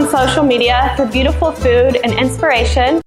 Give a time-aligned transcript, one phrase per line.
[0.00, 3.02] on social media for beautiful food and inspiration.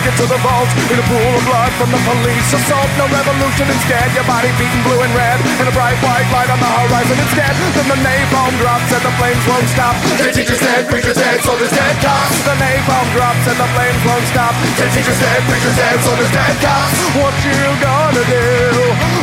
[0.00, 0.64] It to the vault.
[0.88, 2.88] In a pool of blood from the police assault.
[2.96, 4.08] No revolution instead.
[4.16, 5.36] Your body beaten blue and red.
[5.60, 7.52] And a bright white light on the horizon instead.
[7.76, 9.92] Then the napalm drops and the flames won't stop.
[10.16, 12.32] Dead teachers dead, preachers dead, soldiers dead, cops.
[12.48, 14.56] The napalm drops and the flames won't stop.
[14.80, 16.96] Dead teachers dead, preachers dead, soldiers dead, cops.
[17.20, 18.48] What you gonna do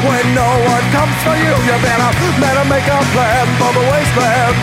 [0.05, 1.57] when no one comes for you?
[1.57, 4.55] You better, better make a plan for the wasteland.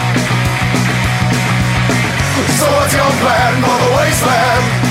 [2.55, 4.84] So what's your plan for the wasteland?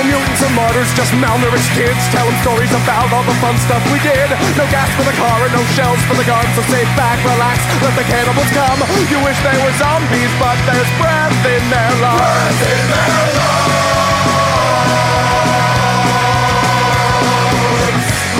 [0.00, 4.00] No mutants or martyrs, just malnourished kids telling stories about all the fun stuff we
[4.00, 4.32] did.
[4.56, 7.60] No gas for the car and no shells for the gun, so sit back, relax,
[7.84, 8.80] let the cannibals come.
[9.12, 12.16] You wish they were zombies, but there's breath in their lungs.
[12.16, 13.60] Breath in their lungs.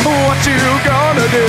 [0.01, 0.65] What you
[1.21, 1.49] gonna do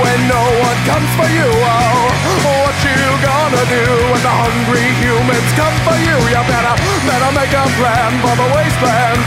[0.00, 1.44] when no one comes for you?
[1.44, 2.08] Oh,
[2.40, 6.16] what you gonna do when the hungry humans come for you?
[6.32, 9.20] You better, better make a plan for the wasteland.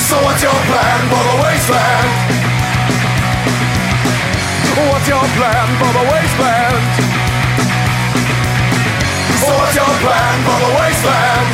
[0.00, 2.10] So what's your plan for the wasteland?
[4.88, 6.84] What's your plan for the wasteland?
[9.44, 11.53] So what's your plan for the wasteland?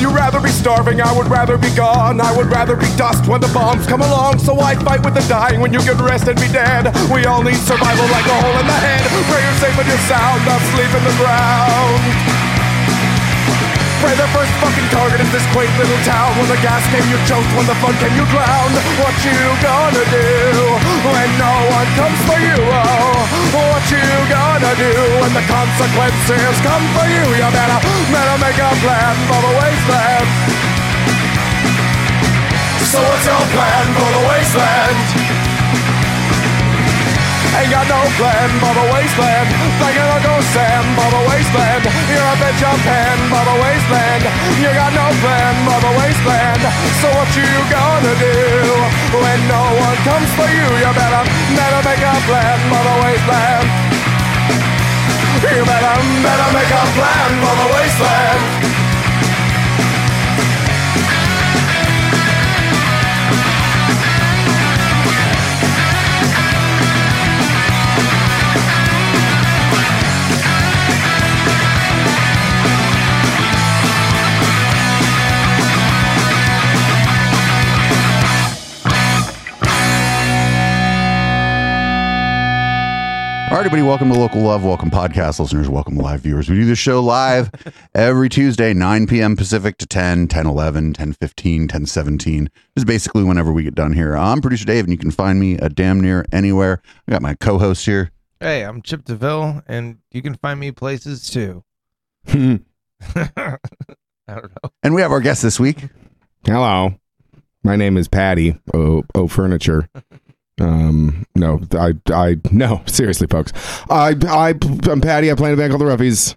[0.00, 1.02] Would you rather be starving?
[1.02, 2.22] I would rather be gone.
[2.22, 4.38] I would rather be dust when the bombs come along.
[4.38, 6.88] So I fight with the dying when you get rest and be dead.
[7.12, 9.04] We all need survival like a hole in the head.
[9.28, 12.49] Pray you're safe and you're sound, asleep in the ground.
[14.00, 16.32] Pray the first fucking target is this quaint little town.
[16.40, 17.52] When the gas came, you choked.
[17.52, 18.72] When the fun came, you drowned.
[18.96, 20.24] What you gonna do
[21.04, 22.56] when no one comes for you?
[22.64, 23.20] Oh,
[23.52, 24.00] what you
[24.32, 27.24] gonna do when the consequences come for you?
[27.28, 30.28] You better, better make a plan for the wasteland.
[32.88, 35.19] So what's your plan for the wasteland?
[37.60, 39.48] Ain't got no plan the wasteland.
[39.76, 41.84] Thinking Uncle Sam for the wasteland.
[42.08, 44.24] You're up at Japan for the wasteland.
[44.64, 45.54] You got no plan
[45.84, 46.62] the wasteland.
[47.04, 48.64] So what you gonna do
[49.12, 50.68] when no one comes for you?
[50.80, 51.22] You better,
[51.52, 53.68] better make a plan the wasteland.
[55.44, 58.69] You better, better make a plan the wasteland.
[83.50, 84.62] All right, everybody, welcome to Local Love.
[84.62, 85.68] Welcome, podcast listeners.
[85.68, 86.48] Welcome, live viewers.
[86.48, 87.50] We do this show live
[87.96, 89.34] every Tuesday, 9 p.m.
[89.34, 92.44] Pacific to 10, 10 11, 10 15, 10 17.
[92.44, 94.16] This is basically whenever we get done here.
[94.16, 96.80] I'm producer Dave, and you can find me a damn near anywhere.
[97.08, 98.12] I got my co host here.
[98.38, 101.64] Hey, I'm Chip DeVille, and you can find me places too.
[102.28, 102.56] Hmm.
[103.16, 103.56] I
[104.28, 104.70] don't know.
[104.84, 105.88] And we have our guest this week.
[106.44, 106.94] Hello,
[107.64, 109.88] my name is Patty O, o Furniture.
[110.60, 113.52] Um, no, I, I, no, seriously, folks.
[113.88, 114.54] I, I,
[114.90, 115.30] I'm Patty.
[115.30, 116.36] I play in a band called the Roughies.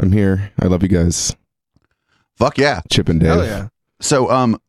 [0.00, 0.52] I'm here.
[0.60, 1.34] I love you guys,
[2.36, 2.82] Fuck yeah.
[2.90, 3.68] Chip and Dave, Hell yeah.
[4.00, 4.60] So, um,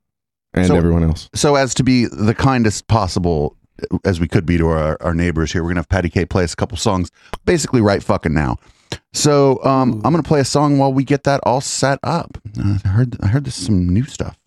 [0.56, 1.30] and So- everyone else.
[1.36, 3.56] so as to be the kindest possible
[4.04, 6.44] as we could be to our, our neighbors here, we're gonna have Patty K play
[6.44, 7.12] us a couple songs,
[7.46, 8.58] basically right fucking now.
[9.14, 12.38] So um, I'm gonna play a song while we get that all set up.
[12.60, 14.38] Uh, I heard I heard this some new stuff.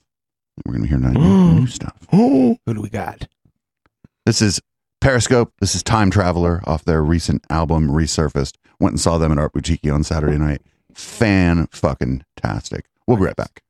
[0.66, 1.94] We're gonna hear now new, new stuff.
[2.12, 3.28] Oh, Who do we got?
[4.24, 4.60] This is
[5.00, 5.52] Periscope.
[5.58, 8.56] This is Time Traveler off their recent album Resurfaced.
[8.78, 10.62] Went and saw them at Art Boutiki on Saturday night.
[10.94, 12.86] Fan fucking tastic.
[13.08, 13.62] We'll be right back.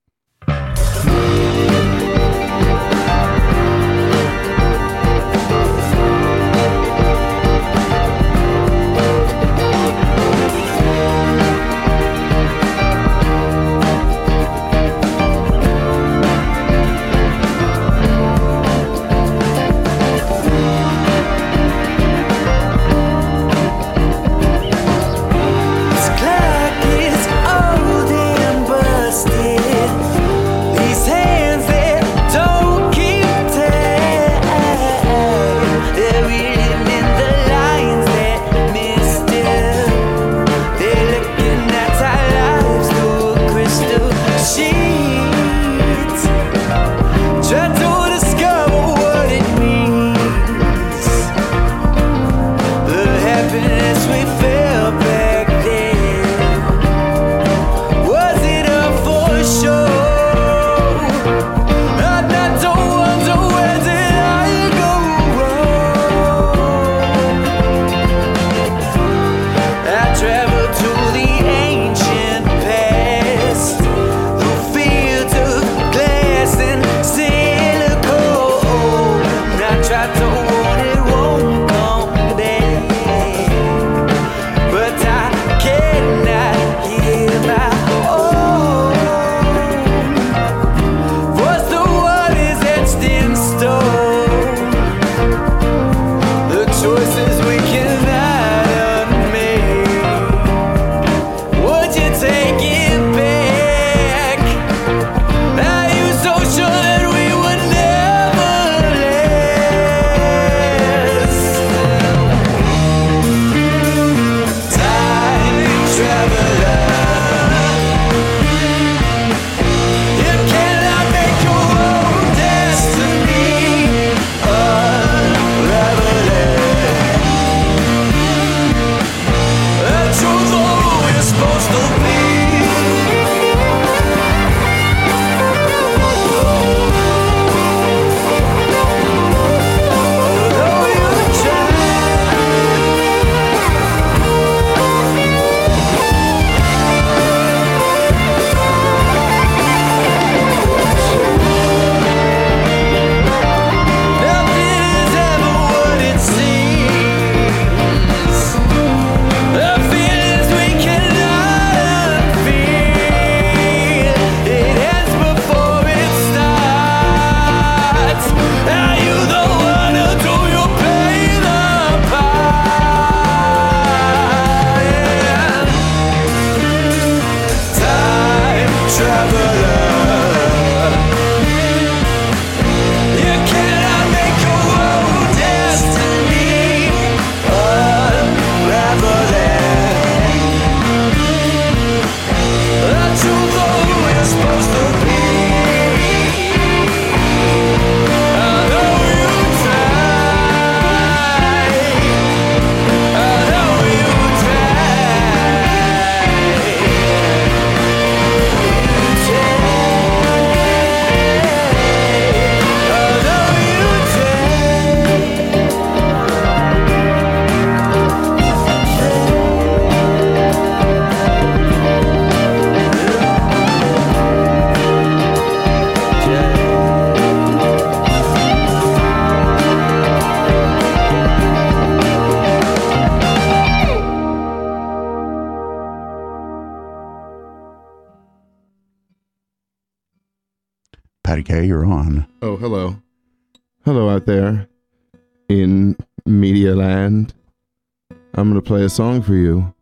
[249.23, 249.75] song for you.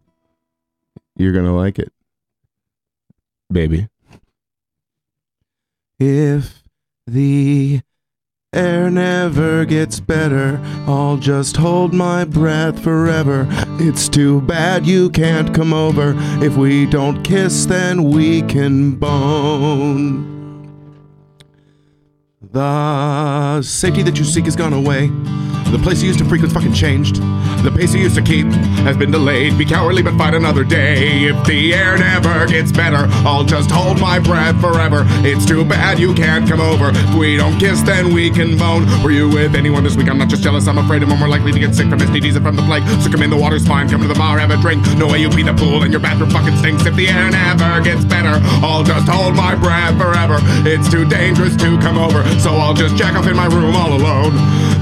[1.17, 1.93] You're going to like it,
[3.53, 3.89] baby.
[5.99, 6.63] If
[7.07, 7.81] the
[8.55, 13.47] air never gets better, I'll just hold my breath forever.
[13.79, 16.15] It's too bad you can't come over.
[16.43, 20.39] If we don't kiss, then we can bone.
[22.41, 25.11] The safety that you seek has gone away.
[25.71, 27.17] The place you used to frequent fucking changed.
[27.63, 28.47] The pace you used to keep
[28.83, 29.57] has been delayed.
[29.57, 31.25] Be cowardly, but fight another day.
[31.25, 35.05] If the air never gets better, I'll just hold my breath forever.
[35.23, 36.91] It's too bad you can't come over.
[36.91, 38.87] If we don't kiss, then we can bone.
[39.05, 40.09] Were you with anyone this week?
[40.09, 40.67] I'm not just jealous.
[40.67, 42.83] I'm afraid I'm more likely to get sick from STDs and from the plague.
[43.03, 43.89] So come in, the water's fine.
[43.89, 44.83] Come to the bar, have a drink.
[44.97, 46.85] No way you pee the pool, and your bathroom fucking stinks.
[46.87, 50.39] If the air never gets better, I'll just hold my breath forever.
[50.67, 53.93] It's too dangerous to come over, so I'll just jack off in my room all
[53.93, 54.33] alone.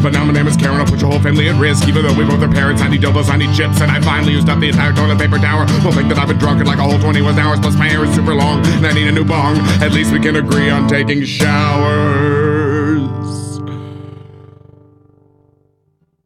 [0.03, 1.89] But now my name is Karen, I'll put your whole family at risk.
[1.89, 4.33] Even though we both are parents, I need dildos, I need chips, and I finally
[4.33, 5.67] used up the entire toilet paper tower.
[5.83, 8.05] We'll think that I've been drunk in like a whole 21 hours, plus my hair
[8.05, 9.59] is super long, and I need a new bong.
[9.83, 12.59] At least we can agree on taking showers.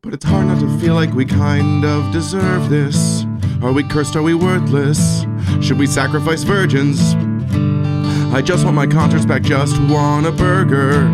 [0.03, 3.25] But it's hard not to feel like we kind of deserve this.
[3.63, 4.17] Are we cursed?
[4.17, 5.25] Are we worthless?
[5.61, 7.15] Should we sacrifice virgins?
[8.33, 11.07] I just want my concerts back, just want a burger.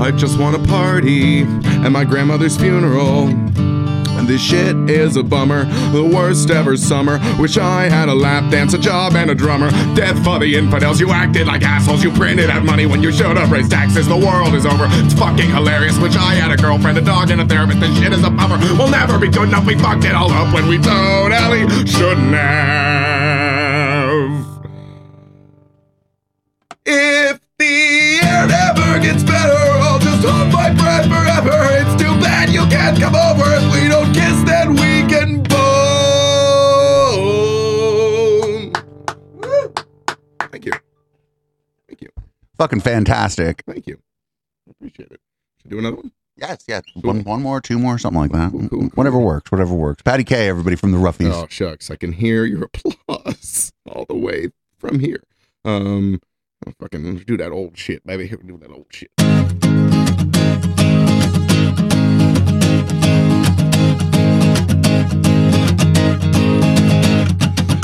[0.00, 3.28] I just want a party at my grandmother's funeral.
[3.28, 7.20] And this shit is a bummer, the worst ever summer.
[7.38, 9.70] Wish I had a lap dance, a job, and a drummer.
[9.94, 12.02] Death for the infidels, you acted like assholes.
[12.02, 14.08] You printed out money when you showed up, raised taxes.
[14.08, 14.86] The world is over.
[14.88, 15.98] It's fucking hilarious.
[15.98, 17.80] Wish I had a girlfriend, a dog, and a therapist.
[17.80, 18.56] This shit is a bummer.
[18.78, 19.66] We'll never be good enough.
[19.66, 23.13] We fucked it all up when we totally shouldn't have.
[42.64, 43.62] Fucking fantastic.
[43.66, 43.98] Thank you.
[44.66, 45.20] I appreciate it.
[45.60, 46.12] Should do another one?
[46.38, 46.82] Yes, yes.
[47.02, 48.52] One, one more, two more, something like that.
[48.52, 48.88] Cool, cool, cool.
[48.94, 50.00] Whatever works, whatever works.
[50.00, 51.30] Patty K, everybody from the Roughies.
[51.30, 52.62] Oh shucks, I can hear your
[53.08, 55.22] applause all the way from here.
[55.62, 56.22] Um,
[56.66, 58.26] I'll fucking do that old shit, baby.
[58.28, 59.10] Here we do that old shit.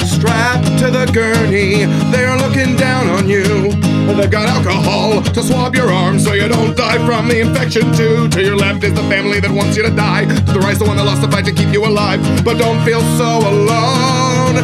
[0.06, 3.89] Strapped to the gurney, they're looking down on you.
[4.16, 8.28] They've got alcohol to swab your arm so you don't die from the infection too.
[8.28, 10.24] To your left is the family that wants you to die.
[10.26, 12.20] To the right's the one that lost the fight to keep you alive.
[12.44, 14.56] But don't feel so alone.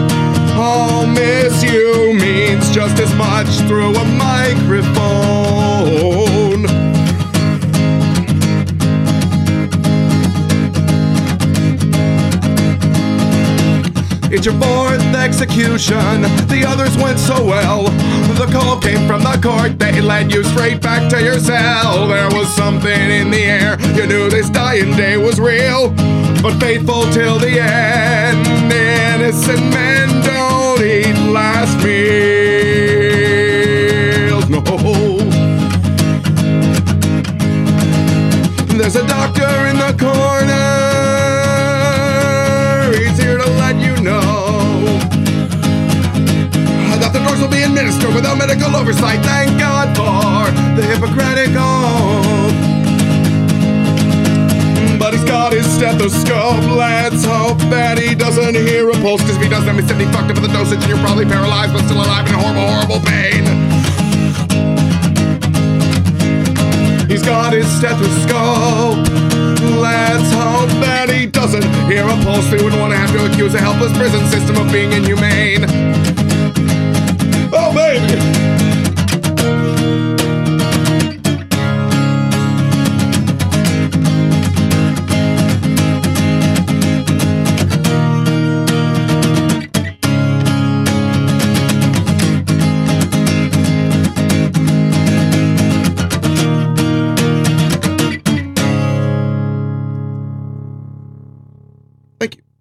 [0.58, 5.75] I'll miss you means just as much through a microphone.
[14.36, 16.20] It's your fourth execution.
[16.52, 17.84] The others went so well.
[18.36, 19.78] The call came from the court.
[19.78, 22.06] They led you straight back to your cell.
[22.06, 23.80] There was something in the air.
[23.94, 25.88] You knew this dying day was real.
[26.42, 28.46] But faithful till the end.
[28.70, 32.45] Innocent men don't eat last meals.
[47.86, 49.22] Administered without medical oversight.
[49.22, 52.50] Thank God for the Hippocratic oath.
[54.98, 56.66] But he's got his stethoscope.
[56.74, 59.20] Let's hope that he doesn't hear a pulse.
[59.22, 61.26] Cause if he does, then he's simply fucked up with the dosage and you're probably
[61.26, 63.46] paralyzed but still alive in horrible, horrible pain.
[67.06, 69.06] He's got his stethoscope.
[69.78, 72.50] Let's hope that he doesn't hear a pulse.
[72.50, 76.25] We wouldn't want to have to accuse a helpless prison system of being inhumane.
[77.96, 78.46] Thank you.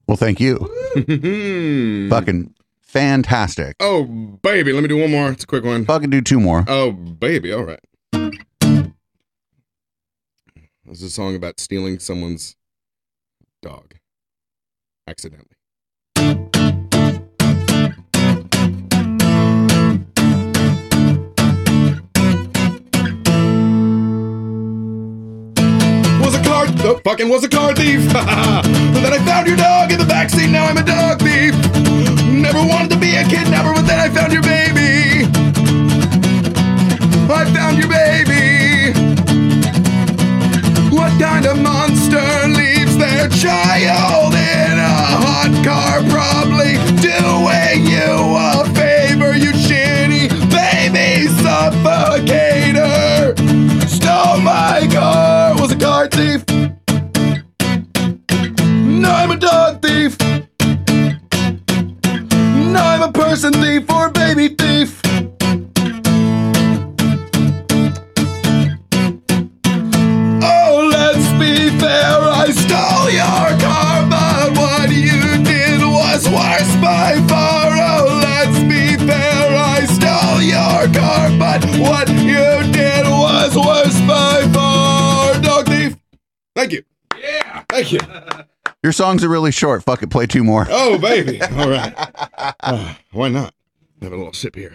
[0.08, 0.58] Well, thank you.
[2.10, 2.54] Fucking
[2.95, 3.75] fantastic.
[3.81, 4.05] Oh,
[4.41, 5.29] baby, let me do one more.
[5.29, 5.83] It's a quick one.
[5.83, 6.63] Fucking do two more.
[6.65, 7.81] Oh, baby, all right.
[10.85, 12.55] This is a song about stealing someone's
[13.61, 13.95] dog
[15.09, 15.57] accidentally.
[26.21, 27.99] Was a car, the fucking was a car thief.
[28.13, 30.49] then I found your dog in the backseat.
[30.49, 31.94] Now I'm a dog thief.
[34.15, 34.44] Found your
[89.05, 89.83] songs are really short.
[89.83, 90.65] Fuck it, play two more.
[90.69, 91.39] Oh, baby.
[91.57, 91.93] All right.
[92.59, 93.53] Uh, why not?
[94.01, 94.74] Have a little sip here.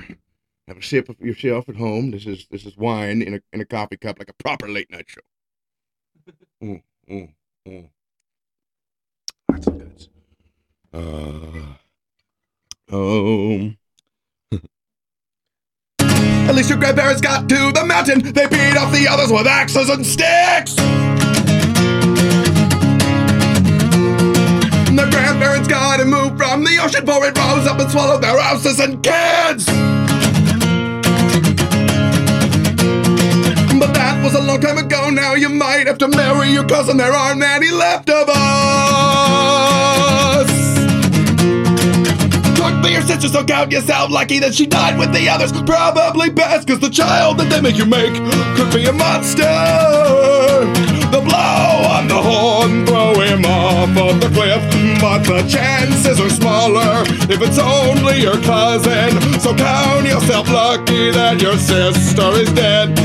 [0.69, 2.13] Have a sip of yourself at home.
[2.13, 4.89] This is this is wine in a in a coffee cup like a proper late
[4.91, 5.21] night show.
[9.49, 10.09] That's good.
[10.93, 11.75] Uh,
[12.93, 13.77] um.
[16.49, 18.21] At least your grandparents got to the mountain.
[18.21, 20.77] They beat off the others with axes and sticks.
[24.97, 28.39] The grandparents got to move from the ocean for it rose up and swallowed their
[28.41, 29.67] houses and kids.
[33.79, 35.09] But that was a long time ago.
[35.11, 36.97] Now you might have to marry your cousin.
[36.97, 38.41] There aren't any left of us.
[42.59, 45.53] Talk to your sister, so count yourself lucky that she died with the others.
[45.53, 48.15] Probably best, cause the child that they make you make
[48.57, 50.90] could be a monster.
[51.11, 54.63] The blow on the horn, throw him off of the cliff.
[55.01, 59.19] But the chances are smaller if it's only your cousin.
[59.41, 62.97] So count yourself lucky that your sister is dead.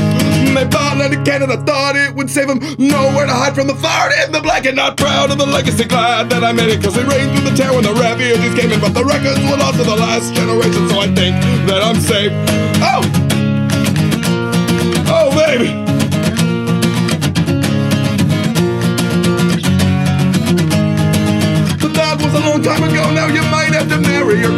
[0.54, 2.60] They bought Leonard Canada, thought it would save him.
[2.78, 5.84] Nowhere to hide from the fire in the black and not proud of the legacy.
[5.84, 8.72] Glad that I made it, cause it rained through the tear when the refugees came
[8.72, 8.80] in.
[8.80, 11.36] But the records were lost to the last generation, so I think
[11.68, 12.32] that I'm safe.
[12.80, 13.02] Oh!
[15.08, 15.85] Oh, baby!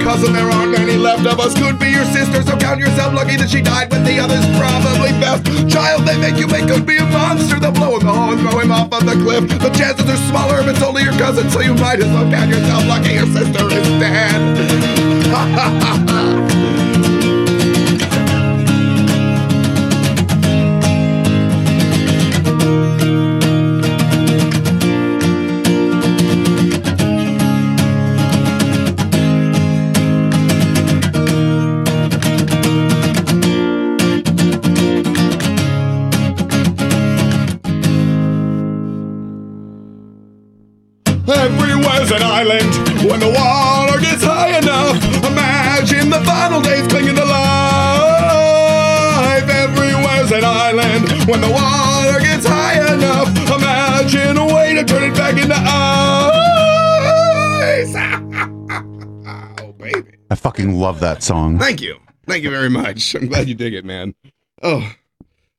[0.08, 0.32] Cousin.
[0.32, 1.52] There aren't any left of us.
[1.52, 4.40] Could be your sister, so count yourself lucky that she died with the others.
[4.56, 5.44] Probably best.
[5.68, 7.60] Child they make you make could be a monster.
[7.60, 9.44] They'll blow him the horn, throw him off of the cliff.
[9.60, 12.48] The chances are smaller if it's only your cousin, so you might as well count
[12.48, 14.40] yourself lucky your sister is dead.
[15.28, 16.17] Ha ha ha ha.
[60.88, 61.58] Love that song.
[61.58, 61.98] Thank you.
[62.26, 63.14] Thank you very much.
[63.14, 64.14] I'm glad you dig it, man.
[64.62, 64.90] Oh,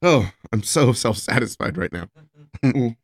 [0.01, 2.07] oh, I'm so self satisfied right now.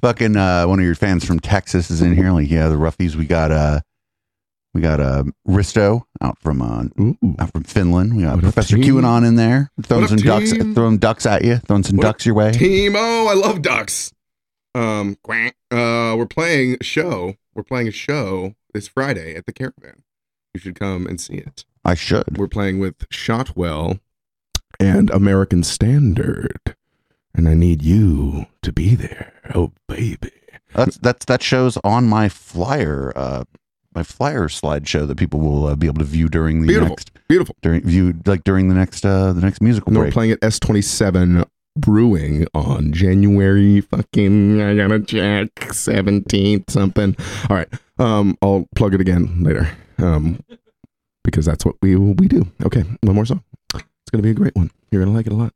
[0.00, 2.32] Fucking uh, one of your fans from Texas is in here.
[2.32, 3.14] Like, yeah, the roughies.
[3.14, 3.80] We got uh,
[4.72, 8.16] we got uh, Risto out from uh, out from Finland.
[8.16, 8.94] We got What Professor team?
[8.94, 12.34] QAnon in there, throwing some ducks, throwing ducks at you, throwing some What ducks your
[12.34, 12.52] way.
[12.52, 14.14] Team I love ducks.
[14.74, 15.18] Um.
[15.28, 17.34] Uh, we're playing a show.
[17.54, 20.04] We're playing a show this Friday at the Caravan.
[20.56, 21.66] You should come and see it.
[21.84, 22.38] I should.
[22.38, 23.98] We're playing with Shotwell
[24.80, 26.74] and American Standard,
[27.34, 29.34] and I need you to be there.
[29.54, 30.30] Oh, baby.
[30.74, 33.44] That's that's that shows on my flyer, uh,
[33.94, 36.88] my flyer slideshow that people will uh, be able to view during the Beautiful.
[36.96, 37.54] next Beautiful.
[37.60, 40.14] during view like during the next uh the next musical And we're break.
[40.14, 41.44] playing at S27
[41.76, 47.14] Brewing on January fucking I gotta check 17th something.
[47.50, 47.68] All right.
[47.98, 49.68] Um I'll plug it again later.
[49.98, 50.40] Um
[51.24, 52.46] because that's what we we do.
[52.64, 53.42] Okay, one more song.
[53.74, 54.70] It's gonna be a great one.
[54.90, 55.52] You're gonna like it a lot.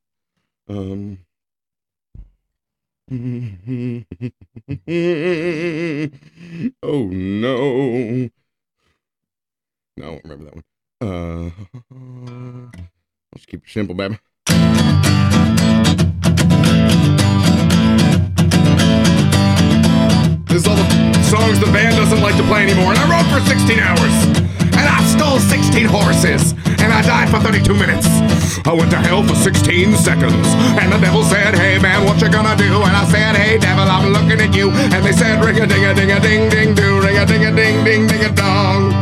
[0.69, 1.19] Um
[6.83, 8.31] Oh no.
[9.97, 10.65] No, I won't remember that one.
[11.01, 11.51] Uh
[13.33, 14.19] let's keep it simple, baby.
[20.47, 23.39] This all the songs the band doesn't like to play anymore, and I wrote for
[23.47, 24.15] 16 hours.
[24.75, 28.07] And I stole 16 horses, and I died for 32 minutes.
[28.67, 32.29] I went to hell for 16 seconds, and the devil said, Hey man, what you
[32.29, 32.83] gonna do?
[32.83, 34.71] And I said, Hey devil, I'm looking at you.
[34.71, 37.47] And they said, Ring a ding a ding a ding ding do, ring a ding
[37.47, 38.93] a ding ding ding a dong.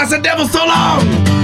[0.00, 1.39] I said, Devil, so long.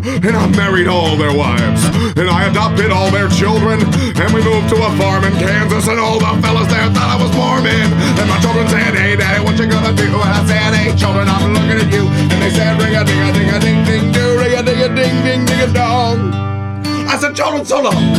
[0.00, 1.84] And I married all their wives.
[2.16, 3.84] And I adopted all their children.
[4.16, 5.88] And we moved to a farm in Kansas.
[5.88, 7.92] And all the fellas there thought I was Mormon.
[8.16, 10.08] And my children said, Hey, daddy, what you gonna do?
[10.08, 12.08] And I said, Hey, children, I'm looking at you.
[12.08, 14.38] And they said, Ring a ding a ding a ding ding do.
[14.40, 16.32] Ring a ding a ding ding ding a dong.
[17.04, 18.16] I said, Children, so long.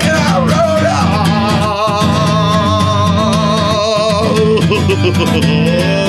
[0.00, 0.88] And I rode
[5.92, 5.98] on.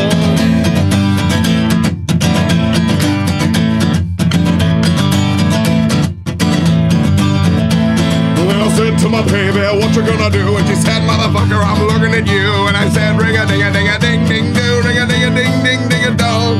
[9.04, 10.56] to my baby, what you gonna do?
[10.56, 12.48] And she said, motherfucker, I'm looking at you.
[12.68, 15.24] And I said, ring a ding a ding a ding ding do, ring a ding
[15.24, 16.56] a ding ding ding a dong.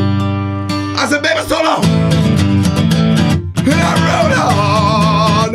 [1.00, 1.56] I said, baby, so.
[3.64, 4.36] And I rode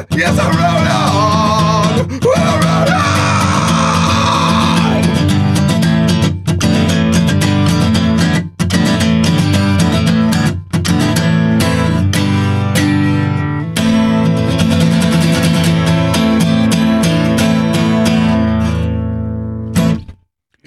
[0.00, 0.06] on.
[0.16, 1.07] Yes, I rode on.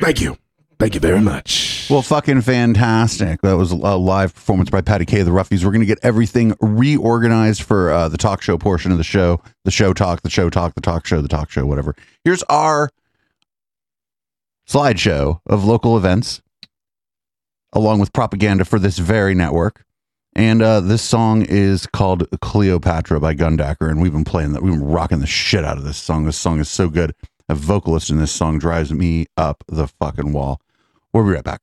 [0.02, 0.38] Thank you.
[0.80, 1.88] Thank you very much.
[1.92, 3.42] Well, fucking fantastic.
[3.42, 5.20] That was a live performance by Patty K.
[5.20, 5.64] of The Ruffies.
[5.64, 9.44] We're going to get everything reorganized for uh, the talk show portion of the show.
[9.64, 11.96] The show talk, the show talk, the talk show, the talk show, whatever.
[12.24, 12.90] Here's our
[14.68, 16.42] slideshow of local events,
[17.72, 19.86] along with propaganda for this very network.
[20.34, 23.88] And uh, this song is called Cleopatra by Gundacker.
[23.88, 24.64] And we've been playing that.
[24.64, 26.26] We've been rocking the shit out of this song.
[26.26, 27.14] This song is so good.
[27.52, 30.62] A vocalist in this song drives me up the fucking wall.
[31.12, 31.62] We'll be right back.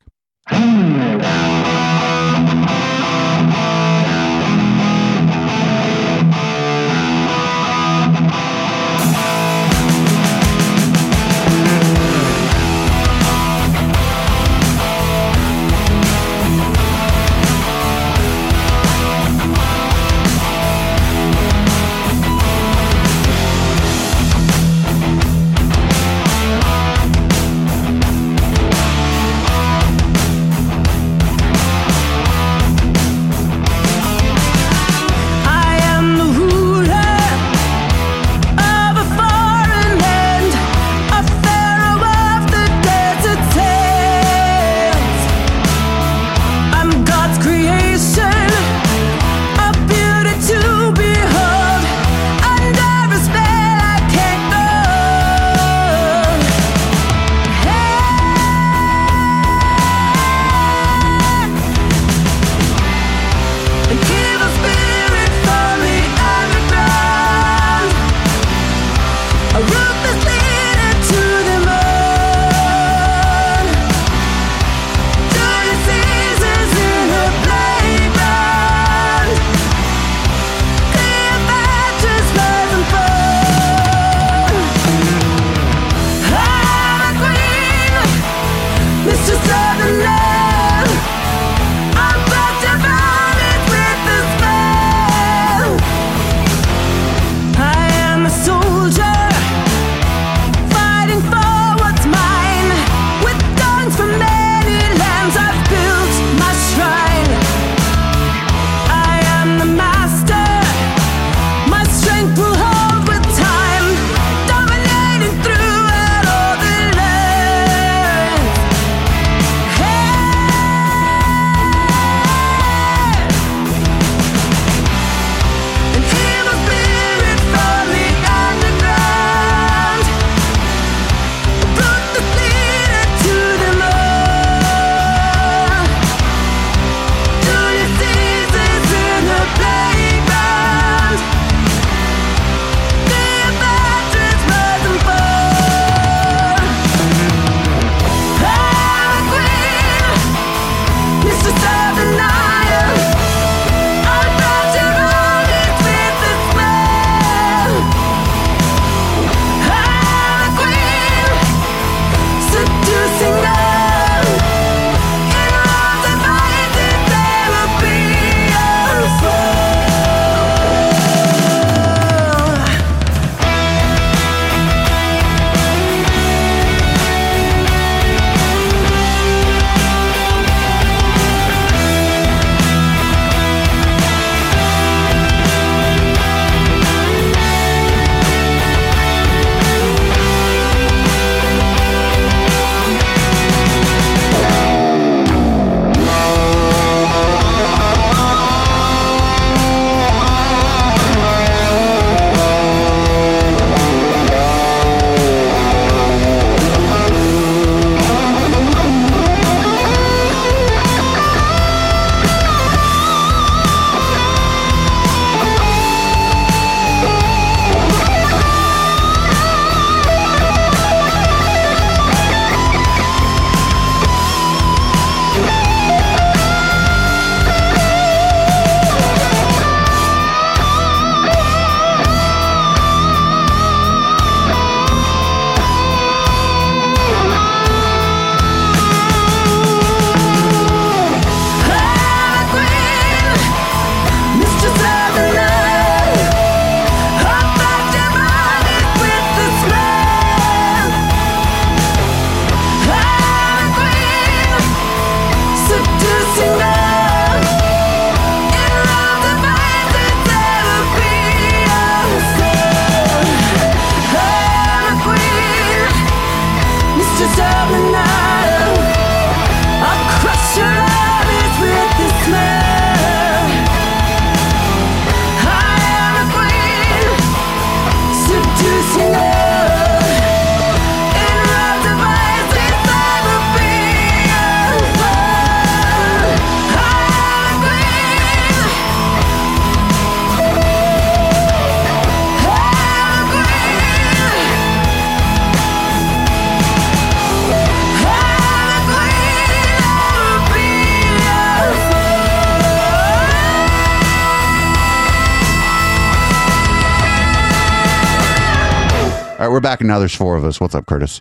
[309.69, 310.61] Back, and now there's four of us.
[310.61, 311.21] What's up, Curtis?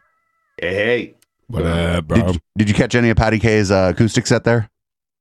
[0.62, 1.16] Hey,
[1.48, 2.32] What up, Did, bro?
[2.32, 4.70] you- did you catch any of Patty K's uh, acoustic set there?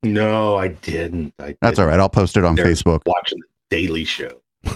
[0.04, 1.34] no, I didn't.
[1.40, 1.98] I That's all right.
[1.98, 3.00] I'll post it on They're Facebook.
[3.06, 4.30] Watching the Daily Show.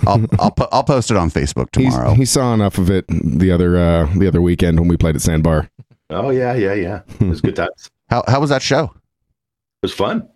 [0.07, 2.15] I'll I'll, po- I'll post it on Facebook He's- tomorrow.
[2.15, 5.23] He saw enough of it the other uh, the other weekend when we played at
[5.23, 5.69] Sandbar.
[6.11, 7.03] Oh yeah, yeah, yeah.
[7.21, 7.71] It was good times.
[7.87, 8.85] It How how was that show?
[8.85, 10.29] It was fun.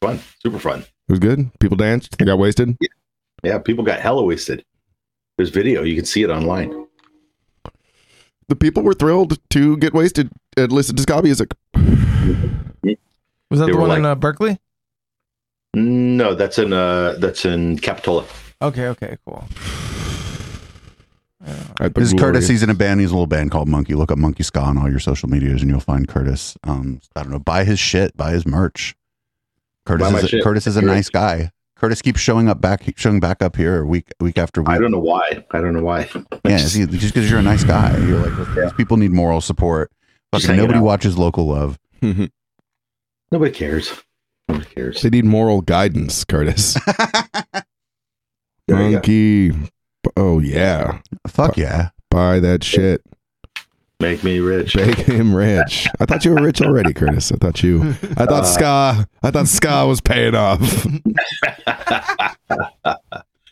[0.00, 0.80] Fun, super fun.
[0.80, 1.48] It was good.
[1.60, 2.18] People danced.
[2.18, 2.76] They got wasted.
[2.80, 2.88] Yeah.
[3.44, 4.64] Yeah, people got hella wasted.
[5.36, 5.82] There's video.
[5.84, 6.86] You can see it online.
[8.52, 11.54] The people were thrilled to get wasted and listen to ska music.
[11.72, 11.80] Was
[13.60, 14.58] that They the were one in uh, Berkeley?
[15.72, 18.26] No, that's in uh, that's in Capitola.
[18.60, 19.48] Okay, okay, cool.
[21.80, 22.46] At the This is Curtis.
[22.46, 23.00] He's in a band.
[23.00, 23.94] He's a little band called Monkey.
[23.94, 26.54] Look up Monkey Ska on all your social medias, and you'll find Curtis.
[26.62, 27.38] Um, I don't know.
[27.38, 28.14] Buy his shit.
[28.18, 28.94] Buy his merch.
[29.86, 30.44] Curtis Buy is a, shit.
[30.44, 31.52] Curtis is a nice guy.
[31.82, 34.68] Curtis keeps showing up back, showing back up here week week after week.
[34.68, 35.44] I don't know why.
[35.50, 36.08] I don't know why.
[36.44, 39.40] Yeah, see, just because you're a nice guy, you're like "Listen, these people need moral
[39.40, 39.90] support.
[40.32, 41.78] Fucking nobody watches local love.
[42.00, 42.26] Mm-hmm.
[43.32, 43.92] Nobody cares.
[44.48, 45.02] Nobody cares.
[45.02, 46.76] They need moral guidance, Curtis.
[48.68, 48.92] There you.
[48.92, 49.52] Monkey.
[50.16, 51.00] Oh yeah.
[51.26, 51.90] Fuck yeah.
[52.10, 53.02] Buy that shit.
[54.02, 54.74] Make me rich.
[54.76, 55.86] Make him rich.
[56.00, 57.30] I thought you were rich already, Curtis.
[57.32, 60.60] I thought you I thought Uh, ska I thought ska was paying off.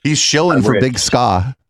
[0.03, 0.81] He's shilling I'm for rich.
[0.83, 1.55] big ska.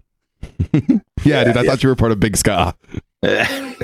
[1.23, 1.71] Yeah, dude, I yeah.
[1.71, 2.75] thought you were part of Big Ska.
[3.23, 3.75] yeah,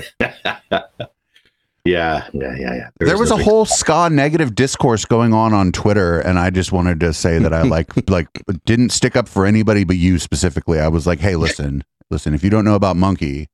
[1.85, 2.89] yeah, yeah, yeah.
[2.99, 6.49] there was no a big- whole ska negative discourse going on on Twitter, and I
[6.49, 8.29] just wanted to say that I like like
[8.65, 10.81] didn't stick up for anybody but you specifically.
[10.81, 13.49] I was like, hey, listen, listen, if you don't know about Monkey,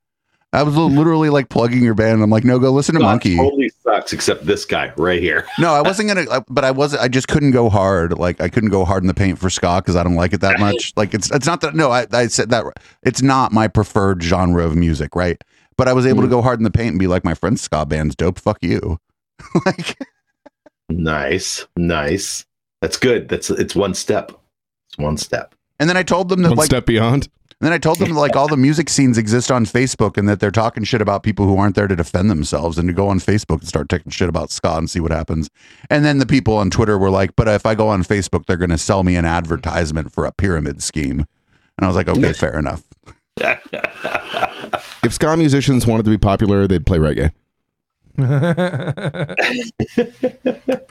[0.54, 2.22] I was literally like plugging your band.
[2.22, 3.36] I'm like, no, go listen to God Monkey.
[3.36, 5.46] Totally sucks, except this guy right here.
[5.58, 7.02] No, I wasn't gonna, but I wasn't.
[7.02, 8.18] I just couldn't go hard.
[8.18, 10.40] Like I couldn't go hard in the paint for ska because I don't like it
[10.40, 10.92] that much.
[10.96, 11.74] Like it's it's not that.
[11.74, 12.64] No, I, I said that
[13.02, 15.42] it's not my preferred genre of music, right?
[15.76, 16.32] But I was able to hmm.
[16.32, 18.38] go hard in the paint and be like, my friend's ska band's dope.
[18.38, 18.98] Fuck you.
[19.66, 19.96] like
[20.88, 22.44] Nice, nice.
[22.80, 23.28] That's good.
[23.28, 24.32] That's it's one step.
[24.88, 25.54] It's one step.
[25.80, 27.28] And then I told them that One like step beyond.
[27.62, 30.40] And then I told them like all the music scenes exist on Facebook and that
[30.40, 33.20] they're talking shit about people who aren't there to defend themselves and to go on
[33.20, 35.48] Facebook and start taking shit about ska and see what happens.
[35.88, 38.56] And then the people on Twitter were like, "But if I go on Facebook, they're
[38.56, 41.24] going to sell me an advertisement for a pyramid scheme."
[41.78, 42.82] And I was like, "Okay, fair enough."
[45.04, 47.32] If ska musicians wanted to be popular, they'd play reggae.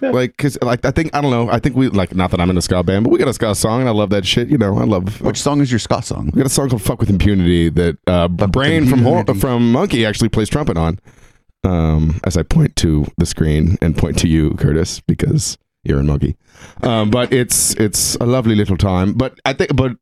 [0.02, 1.50] Like, cause like I think I don't know.
[1.50, 3.34] I think we like not that I'm in a ska band, but we got a
[3.34, 4.50] ska song, and I love that shit.
[4.50, 5.22] You know, I love.
[5.22, 6.32] Which song is your ska song?
[6.34, 9.40] we got a song called "Fuck with Impunity" that uh, with Brain from Hor- Impunity.
[9.40, 11.00] from Monkey actually plays trumpet on.
[11.64, 16.08] Um, as I point to the screen and point to you, Curtis, because you're in
[16.08, 16.36] Monkey.
[16.82, 19.14] Um, but it's it's a lovely little time.
[19.14, 19.96] But I think, but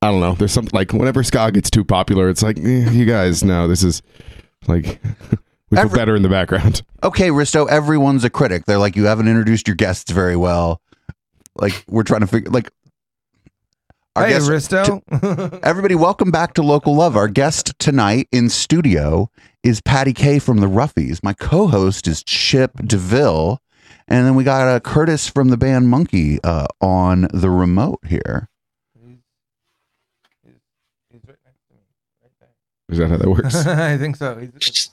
[0.00, 0.32] I don't know.
[0.34, 3.82] There's something like whenever ska gets too popular, it's like eh, you guys know this
[3.82, 4.00] is
[4.66, 5.02] like
[5.74, 6.82] we feel Every- better in the background.
[7.04, 8.64] Okay, Risto, everyone's a critic.
[8.64, 10.80] They're like, you haven't introduced your guests very well.
[11.54, 12.70] Like, we're trying to figure, like,
[14.16, 15.60] our hey, guest, Risto.
[15.62, 17.14] everybody, welcome back to Local Love.
[17.14, 19.28] Our guest tonight in studio
[19.62, 21.22] is Patty K from the Ruffies.
[21.22, 23.58] My co host is Chip DeVille.
[24.08, 28.48] And then we got uh, Curtis from the band Monkey uh, on the remote here.
[32.88, 33.54] Is that how that works?
[33.66, 34.38] I think so.
[34.38, 34.90] He's,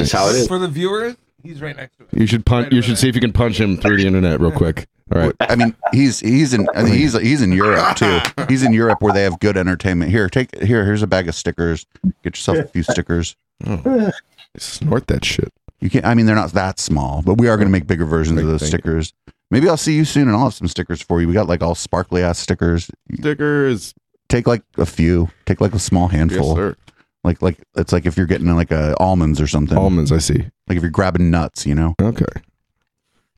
[0.00, 0.48] Just, just how it is.
[0.48, 2.08] For the viewers, he's right next to it.
[2.12, 2.64] You should punch.
[2.66, 4.86] Right You should see if you can punch him through the internet real quick.
[5.14, 5.34] All right.
[5.40, 8.20] I mean, he's he's in I mean, he's he's in Europe too.
[8.48, 10.10] He's in Europe where they have good entertainment.
[10.10, 10.84] Here, take here.
[10.84, 11.86] Here's a bag of stickers.
[12.22, 13.36] Get yourself a few stickers.
[13.66, 14.10] Oh.
[14.56, 15.52] Snort that shit.
[15.80, 17.86] You can not I mean, they're not that small, but we are going to make
[17.86, 18.78] bigger versions of those thank you.
[18.78, 19.12] stickers.
[19.50, 21.26] Maybe I'll see you soon, and I'll have some stickers for you.
[21.26, 22.90] We got like all sparkly ass stickers.
[23.18, 23.94] Stickers.
[24.28, 25.30] Take like a few.
[25.46, 26.54] Take like a small Yes, handful.
[26.54, 26.76] sir.
[27.24, 29.76] Like like it's like if you're getting like a almonds or something.
[29.76, 30.12] Almonds.
[30.12, 30.38] I see.
[30.68, 31.94] like if you're grabbing nuts, you know.
[32.00, 32.24] Okay.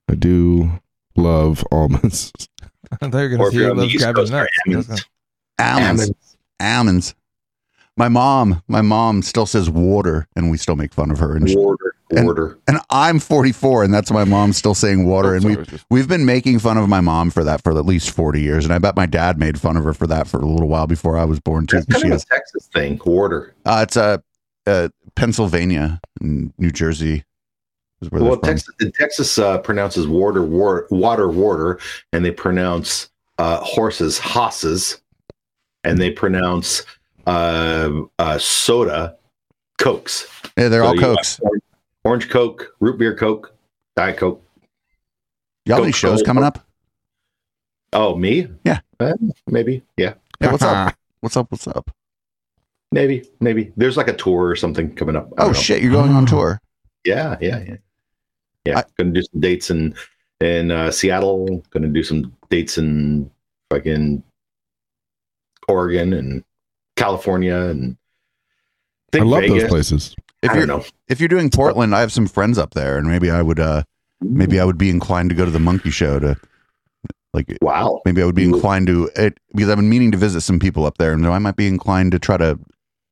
[0.08, 0.80] I do
[1.16, 2.32] love almonds.
[3.00, 4.30] I thought you were going to if see you're he on the loves East grabbing
[4.30, 4.50] nuts.
[4.68, 5.00] almonds.
[5.58, 6.00] Almonds.
[6.02, 6.36] Almonds.
[6.60, 7.14] Almonds.
[7.96, 11.36] My mom, my mom still says water, and we still make fun of her.
[11.36, 11.56] And she-
[12.18, 15.30] Order, And- and I'm 44, and that's my mom still saying water.
[15.30, 17.62] Oh, and sorry, we it's just- we've been making fun of my mom for that
[17.62, 20.06] for at least 40 years, and I bet my dad made fun of her for
[20.08, 21.76] that for a little while before I was born too.
[21.76, 23.00] That's kind She of has, a Texas thing.
[23.04, 23.54] Order.
[23.64, 24.18] uh, it's uh,
[24.66, 27.24] uh, Pennsylvania, and New Jersey.
[28.00, 28.36] Is where Well.
[28.36, 31.78] Texas, Texas uh, pronounces water, war, water, water,
[32.12, 35.00] and they pronounce uh, horses, hosses,
[35.84, 36.84] and they pronounce
[37.26, 39.16] uh, uh, soda,
[39.78, 40.26] cokes.
[40.58, 41.38] Yeah, they're So all cokes.
[41.40, 41.61] Orange,
[42.04, 43.54] orange Coke, root beer Coke,
[43.96, 44.42] Diet Coke.
[45.66, 46.26] Y'all have any shows Coke.
[46.26, 46.66] coming up?
[47.92, 48.48] Oh, me?
[48.64, 48.80] Yeah.
[48.98, 49.12] Uh,
[49.46, 49.82] maybe.
[49.96, 50.14] Yeah.
[50.40, 50.94] Hey, what's up?
[51.20, 51.52] What's up?
[51.52, 51.88] What's up?
[52.90, 53.72] maybe, maybe.
[53.76, 55.32] There's like a tour or something coming up.
[55.38, 55.52] Oh know.
[55.52, 56.26] shit, you're going on Oh.
[56.26, 56.60] tour.
[57.04, 57.76] Yeah, yeah, yeah.
[58.66, 59.94] Yeah, I- gonna do some dates in
[60.40, 61.62] in uh, Seattle.
[61.70, 63.30] Gonna do some dates in
[63.70, 64.22] fucking
[65.68, 66.42] Oregon and
[66.96, 67.96] California and
[69.12, 69.62] I think love Vegas.
[69.62, 70.16] those places.
[70.42, 70.84] If I you're don't know.
[71.08, 73.82] if you're doing Portland, I have some friends up there, and maybe I would uh
[74.20, 76.36] maybe I would be inclined to go to the Monkey Show to
[77.34, 78.00] like Wow.
[78.04, 80.84] maybe I would be inclined to it because I've been meaning to visit some people
[80.84, 82.58] up there, and I might be inclined to try to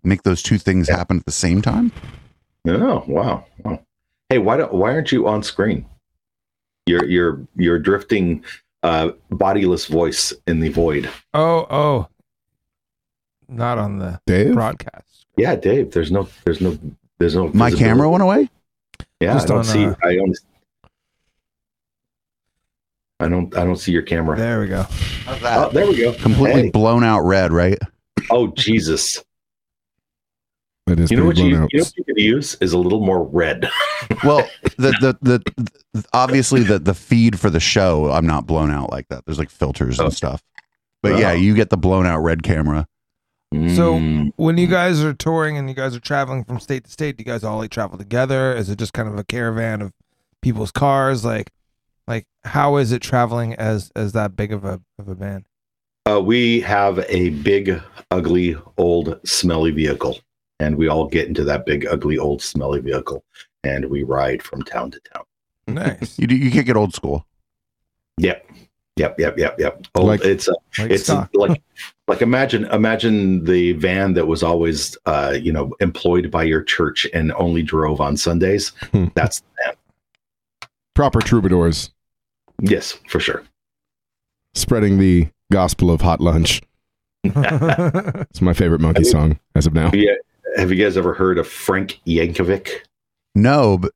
[0.02, 1.92] make those two things happen at the same time.
[2.66, 3.44] Oh, wow.
[3.64, 3.80] wow.
[4.28, 5.86] Hey, why don't why aren't you on screen?
[6.86, 8.44] You're you're you're drifting
[8.82, 11.08] uh bodiless voice in the void.
[11.34, 12.08] Oh, oh.
[13.48, 14.54] Not on the Dave?
[14.54, 15.26] broadcast.
[15.36, 16.78] Yeah, Dave, there's no there's no
[17.20, 17.76] there's no My visibility.
[17.85, 18.50] camera went away.
[19.20, 20.37] Yeah, Just I don't on, see uh, I don't
[23.20, 24.37] I don't I don't see your camera.
[24.37, 24.83] There we go.
[24.83, 26.12] How's Oh, there we go.
[26.14, 26.70] Completely Hey.
[26.70, 27.78] blown out red, right?
[28.30, 29.22] Oh Jesus.
[30.87, 32.78] That is You know what you, blown you know what you could use is a
[32.78, 33.68] little more red.
[34.24, 35.42] Well, the, the the
[35.94, 39.24] the obviously the the feed for the show, I'm not blown out like that.
[39.24, 40.06] There's like filters Oh.
[40.06, 40.42] and stuff.
[41.02, 41.35] But yeah, Oh.
[41.35, 42.87] you get the blown out red camera.
[43.52, 44.32] So Mm.
[44.36, 47.22] when you guys are touring and you guys are traveling from state to state, do
[47.22, 48.54] you guys all like travel together?
[48.54, 49.92] Is it just kind of a caravan of
[50.40, 51.24] people's cars?
[51.24, 51.50] Like,
[52.06, 55.46] like how is it traveling as as that big of a of a band?
[56.08, 57.80] Uh, we have a big,
[58.12, 60.18] ugly, old, smelly vehicle,
[60.60, 63.24] and we all get into that big, ugly, old, smelly vehicle,
[63.64, 65.24] and we ride from town to town.
[65.66, 66.18] Nice.
[66.20, 67.26] You do- you can't get old school.
[68.18, 68.46] Yep,
[69.00, 69.86] yep, yep, yep, yep.
[69.94, 71.30] Old, Like- it's uh, Like it's stock.
[71.34, 71.62] like
[72.06, 77.06] like imagine imagine the van that was always uh, you know employed by your church
[77.14, 78.68] and only drove on Sundays.
[78.92, 79.06] Hmm.
[79.14, 79.74] That's the van.
[80.94, 81.90] Proper troubadours
[82.62, 83.42] Yes, for sure.
[84.54, 86.60] spreading the gospel of hot lunch.
[87.24, 89.90] It's my favorite monkey song as of now.
[89.92, 90.14] Yeah.
[90.56, 92.68] Have you guys ever heard of Frank Yankovic?
[93.34, 93.92] No, but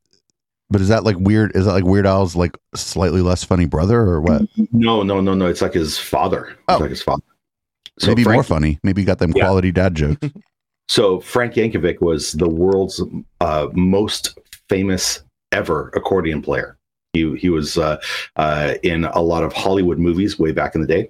[0.75, 1.55] but is that like weird?
[1.55, 4.43] Is that like Weird Al's like slightly less funny brother or what?
[4.73, 5.47] No, no, no, no.
[5.47, 6.47] It's like his father.
[6.47, 6.79] It's Oh.
[6.79, 7.23] like his father.
[8.01, 8.81] So Maybe Frank, more funny.
[8.83, 9.45] Maybe you got them Yeah.
[9.45, 10.27] quality dad jokes.
[10.89, 13.01] So Frank Yankovic was the world's
[13.41, 14.37] uh, most
[14.69, 16.77] famous ever accordion player.
[17.13, 18.01] He he was uh,
[18.35, 21.09] uh, in a lot of Hollywood movies way back in the day,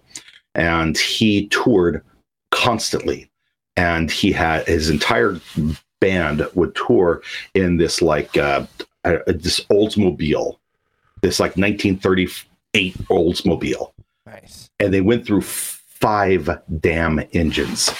[0.54, 2.02] and he toured
[2.50, 3.30] constantly.
[3.78, 5.40] And he had his entire
[6.02, 7.22] band would tour
[7.54, 8.66] in this like uh,
[9.04, 10.58] uh, this Oldsmobile,
[11.22, 13.92] this like 1938 Oldsmobile
[14.26, 14.70] nice.
[14.80, 17.90] and they went through five damn engines.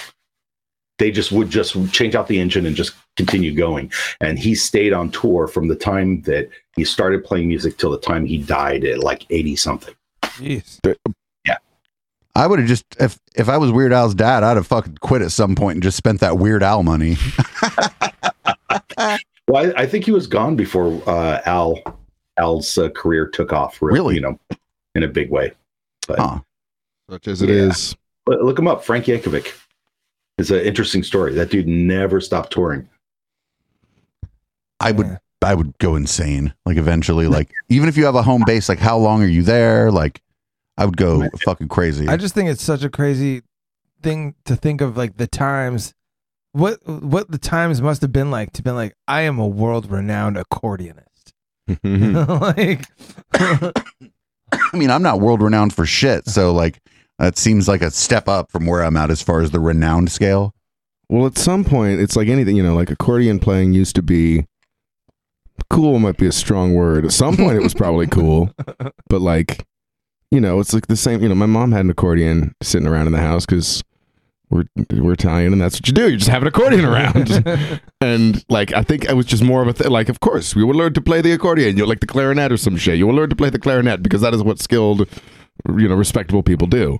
[0.97, 3.91] They just would just change out the engine and just continue going.
[4.21, 7.99] And he stayed on tour from the time that he started playing music till the
[7.99, 9.93] time he died at like 80 something.
[10.21, 10.79] Jeez.
[12.37, 15.21] I would have just if if I was Weird Al's dad, I'd have fucking quit
[15.21, 17.15] at some point and just spent that Weird Al money.
[19.47, 21.79] Well, I, I think he was gone before uh, Al
[22.37, 24.15] Al's uh, career took off, really, Really?
[24.15, 24.39] you know,
[24.95, 25.53] in a big way.
[26.07, 26.39] But Huh.
[27.09, 27.55] Such as it Yeah.
[27.69, 27.95] is.
[28.25, 29.53] but look him up, Frank Yankovic.
[30.37, 31.33] It's an interesting story.
[31.33, 32.89] That dude never stopped touring.
[34.79, 35.17] I would Yeah.
[35.43, 36.53] I would go insane.
[36.65, 39.43] Like eventually, like even if you have a home base, like how long are you
[39.43, 39.91] there?
[39.91, 40.21] Like
[40.77, 42.07] I would go fucking crazy.
[42.07, 43.43] I just think it's such a crazy
[44.01, 45.93] thing to think of like the times
[46.55, 49.91] what what the times must have been like to be like I am a world
[49.91, 51.03] renowned accordionist.
[51.83, 52.85] like
[53.33, 56.79] I mean, I'm not world renowned for shit, so like
[57.19, 60.11] that seems like a step up from where I'm at as far as the renowned
[60.11, 60.53] scale.
[61.09, 64.45] Well, at some point, it's like anything, you know, like accordion playing used to be
[65.69, 67.05] cool, might be a strong word.
[67.05, 68.49] At some point, it was probably cool,
[69.09, 69.65] but like,
[70.31, 71.21] you know, it's like the same.
[71.21, 73.83] You know, my mom had an accordion sitting around in the house because
[74.55, 76.09] we're we're Italian, and that's what you do.
[76.09, 77.45] You just have an accordion around,
[78.01, 79.89] and like, I think it was just more of a thing.
[79.91, 81.77] Like, of course, we will learn to play the accordion.
[81.77, 82.97] You like the clarinet or some shit.
[82.97, 85.07] You will learn to play the clarinet because that is what skilled,
[85.77, 86.99] you know, respectable people do.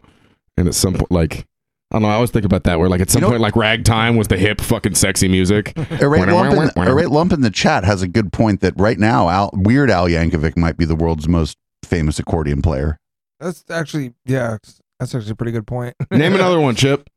[0.57, 1.45] And at some point, like.
[1.91, 2.09] I don't know.
[2.09, 2.79] I always think about that.
[2.79, 5.71] Where like at some You know- point, like ragtime was the hip fucking sexy music.
[6.01, 9.29] Irate Lump, in, Irate Lump in the chat has a good point that right now,
[9.29, 12.97] Al, Weird Al Yankovic might be the world's most famous accordion player.
[13.39, 14.57] that's actually yeah,
[14.99, 15.93] that's actually a pretty good point.
[16.09, 17.07] Name another one, Chip.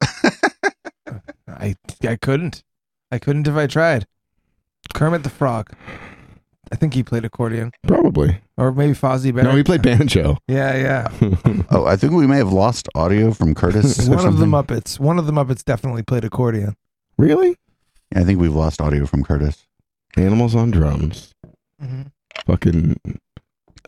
[1.48, 1.74] I
[2.06, 2.62] I couldn't.
[3.10, 4.06] I couldn't if I tried.
[4.94, 5.70] Kermit the Frog.
[6.70, 7.72] I think he played accordion.
[7.86, 8.40] Probably.
[8.58, 9.44] Or maybe Fozzie Bear.
[9.44, 10.36] No, he played banjo.
[10.48, 11.32] Yeah, yeah.
[11.70, 14.06] Oh, I think we may have lost audio from Curtis.
[14.06, 14.76] or One of the something.
[14.76, 15.00] Muppets.
[15.00, 16.76] One of the Muppets definitely played accordion.
[17.16, 17.56] really?
[18.14, 19.66] I think we've lost audio from Curtis.
[20.16, 21.34] Animals on drums.
[22.46, 22.96] Fucking.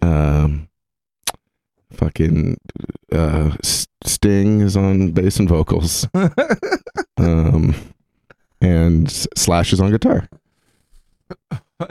[0.02, 0.68] Um.
[1.92, 2.58] Fucking.
[3.12, 6.06] Uh, Sting is on bass and vocals.
[7.20, 7.74] Um,
[8.62, 10.26] and Slash is on guitar.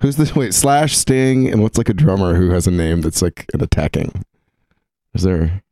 [0.00, 0.52] Who's the wait?
[0.52, 4.24] Slash, Sting, and what's like a drummer who has a name that's like an attacking?
[5.14, 5.62] Is there?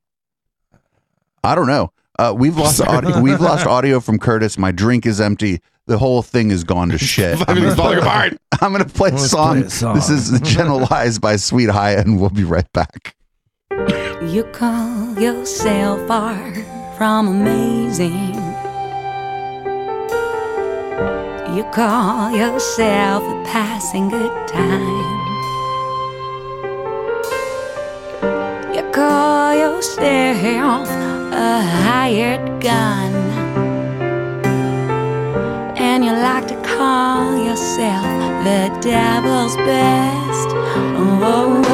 [1.42, 1.92] I don't know.
[2.18, 3.20] Uh, we've lost audio.
[3.20, 4.56] We've lost audio from Curtis.
[4.56, 5.60] My drink is empty.
[5.86, 7.38] The whole thing is gone to shit.
[7.46, 8.38] I'm gonna, falling apart.
[8.62, 9.58] I'm gonna play a song.
[9.58, 9.94] play a song.
[9.94, 13.14] This is Gentle Lies by Sweet High, and we'll be right back.
[14.34, 16.52] You call yourself far
[16.96, 18.34] from amazing.
[21.54, 25.20] You call yourself a passing good time.
[28.74, 33.12] You call yourself a hired gun.
[35.76, 38.02] And you like to call yourself
[38.42, 40.48] the devil's best.
[41.22, 41.73] Whoa,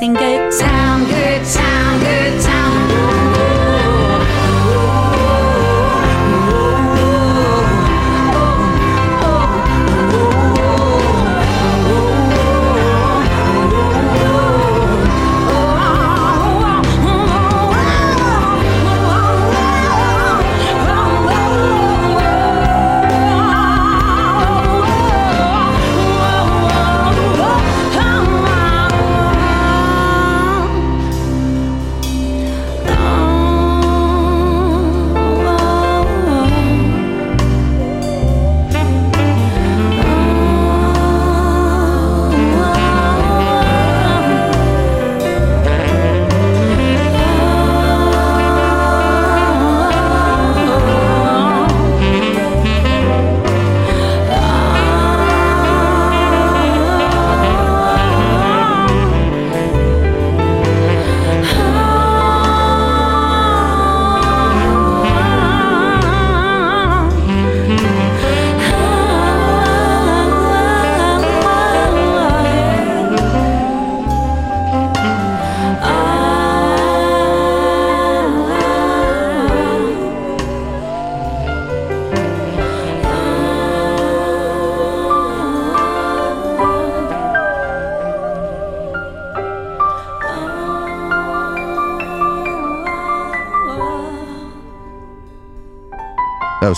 [0.00, 0.89] passing good time,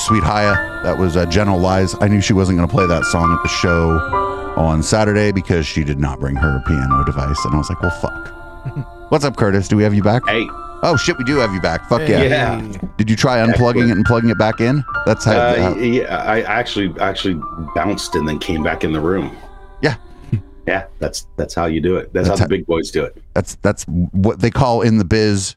[0.07, 0.55] Sweet Haya.
[0.83, 1.95] That was uh, Gentle Lies.
[2.01, 3.91] I knew she wasn't going to play that song at the show
[4.57, 7.43] on Saturday because she did not bring her piano device.
[7.45, 8.29] And I was like, well, fuck.
[9.11, 9.69] What's up, Curtis?
[9.69, 10.27] Do we have you back?
[10.27, 10.49] Hey,
[10.85, 11.89] Oh, shit, we do have you back.
[11.89, 12.23] Fuck yeah.
[12.25, 12.73] Yeah.
[12.97, 14.83] Did you try unplugging it and plugging it back in?
[15.07, 15.33] That's how.
[15.39, 17.41] uh, how- yeah, I actually actually
[17.77, 19.37] bounced and then came back in the room.
[19.81, 19.95] Yeah.
[20.67, 22.13] Yeah, that's that's how you do it.
[22.13, 23.17] That's, That's how how- the big boys do it.
[23.35, 25.55] that's that's what they call in the biz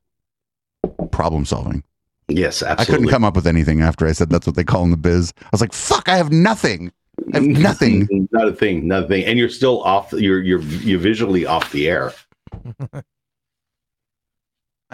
[1.12, 1.84] problem solving.
[2.28, 2.82] Yes, absolutely.
[2.82, 4.98] I couldn't come up with anything after I said that's what they call in the
[4.98, 5.32] biz.
[5.44, 6.92] I was like, fuck, I have nothing.
[7.34, 8.08] I have nothing.
[8.32, 9.26] not a thing, not a thing.
[9.26, 10.12] And you're still off.
[10.12, 12.14] You're you're you're visually off the air.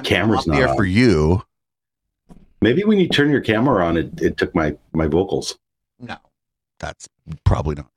[0.03, 0.75] Camera's Off not air on.
[0.75, 1.43] for you.
[2.61, 5.57] Maybe when you turn your camera on, it, it took my my vocals.
[5.99, 6.17] No,
[6.79, 7.07] that's
[7.43, 7.90] probably not true.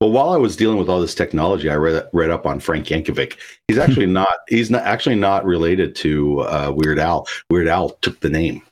[0.00, 2.86] Well, while I was dealing with all this technology, I read read up on Frank
[2.86, 3.36] Yankovic.
[3.68, 4.32] He's actually not.
[4.48, 7.26] He's not actually not related to uh, Weird Al.
[7.50, 8.62] Weird Al took the name.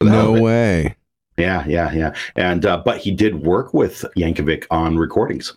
[0.00, 0.94] No way.
[1.38, 2.14] Yeah, yeah, yeah.
[2.36, 5.56] And uh, but he did work with Yankovic on recordings.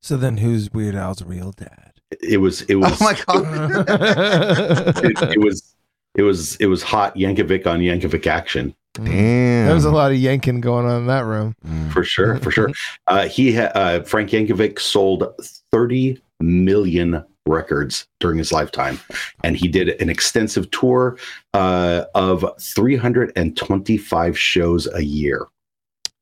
[0.00, 1.92] So then, who's Weird Al's real dad?
[2.22, 2.62] It was.
[2.62, 2.98] It was.
[2.98, 3.88] Oh my god.
[5.04, 5.74] it, it was.
[6.14, 6.56] It was.
[6.56, 8.74] It was hot Yankovic on Yankovic action
[9.04, 9.66] Damn.
[9.66, 11.54] There was a lot of yanking going on in that room.
[11.92, 12.36] for sure.
[12.38, 12.70] For sure.
[13.06, 15.24] Uh, he ha- uh, Frank Yankovic sold
[15.72, 19.00] thirty million records during his lifetime,
[19.42, 21.16] and he did an extensive tour
[21.54, 25.46] uh, of three hundred and twenty-five shows a year.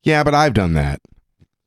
[0.03, 0.99] Yeah, but I've done that.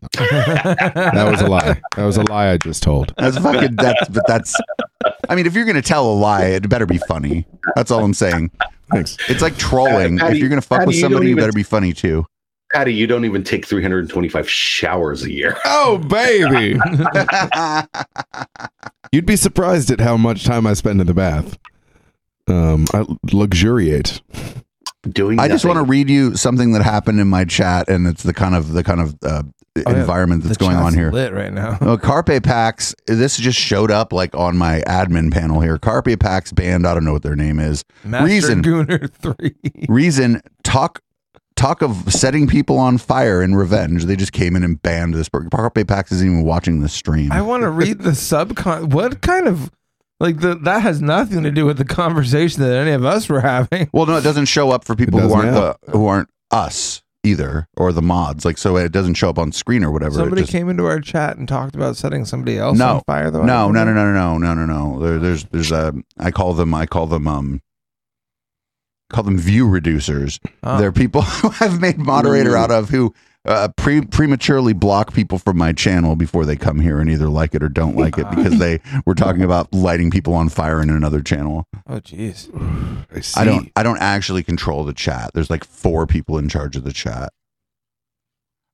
[0.14, 1.80] That was a lie.
[1.96, 3.14] That was a lie I just told.
[3.18, 4.56] That's fucking that's but that's
[5.28, 7.46] I mean, if you're gonna tell a lie, it better be funny.
[7.76, 8.50] That's all I'm saying.
[8.92, 9.16] Thanks.
[9.28, 10.18] It's like trolling.
[10.18, 12.26] Patty- if you're gonna fuck Patty, with somebody, you even- better be funny too.
[12.72, 15.56] Patty, you don't even take three hundred and twenty-five showers a year.
[15.64, 16.78] Oh, baby.
[19.12, 21.58] You'd be surprised at how much time I spend in the bath.
[22.48, 24.22] Um, I luxuriate.
[25.10, 25.38] Doing.
[25.38, 28.32] I just want to read you something that happened in my chat, and it's the
[28.32, 29.42] kind of the kind of uh,
[29.74, 30.00] Oh, yeah.
[30.00, 31.10] environment that's The going on chat's here.
[31.10, 31.96] Lit right now.
[31.96, 32.94] Carpe Pax.
[33.06, 35.78] This just showed up like on my admin panel here.
[35.78, 36.86] Carpe Pax band.
[36.86, 37.82] I don't know what their name is.
[38.04, 38.62] Master Reason.
[38.62, 39.54] Gooner three.
[39.88, 41.00] Reason talk
[41.56, 44.04] talk of setting people on fire in revenge.
[44.04, 45.30] They just came in and banned this.
[45.30, 47.32] Carpe Pax isn't even watching the stream.
[47.32, 48.92] I want to read the subcon.
[48.92, 49.70] What kind of
[50.20, 53.40] like the that has nothing to do with the conversation that any of us were
[53.40, 53.88] having.
[53.94, 57.68] well, no, it doesn't show up for people who aren't the, who aren't us either,
[57.76, 58.44] or the mods.
[58.44, 60.14] Like, so it doesn't show up on screen or whatever.
[60.16, 62.96] Somebody just- came into our chat and talked about setting somebody else No.
[62.96, 63.30] on fire.
[63.30, 63.42] Though.
[63.44, 64.98] No, no, no, no, no, no, no, no.
[65.00, 65.94] There, there's, there's a.
[66.18, 66.74] I call them.
[66.74, 67.26] I call them.
[67.28, 67.60] Um.
[69.10, 70.38] Call them view reducers.
[70.62, 70.78] Oh.
[70.78, 73.14] They're people who I've made moderator out of who
[73.44, 77.54] uh, pre- prematurely block people from my channel before they come here and either like
[77.54, 80.90] it or don't like it because they were talking about lighting people on fire in
[80.90, 81.66] another channel.
[81.86, 82.48] Oh, jeez.
[83.14, 83.40] I see.
[83.40, 83.72] I don't.
[83.76, 85.32] I don't actually control the chat.
[85.34, 87.32] There's like four people in charge of the chat.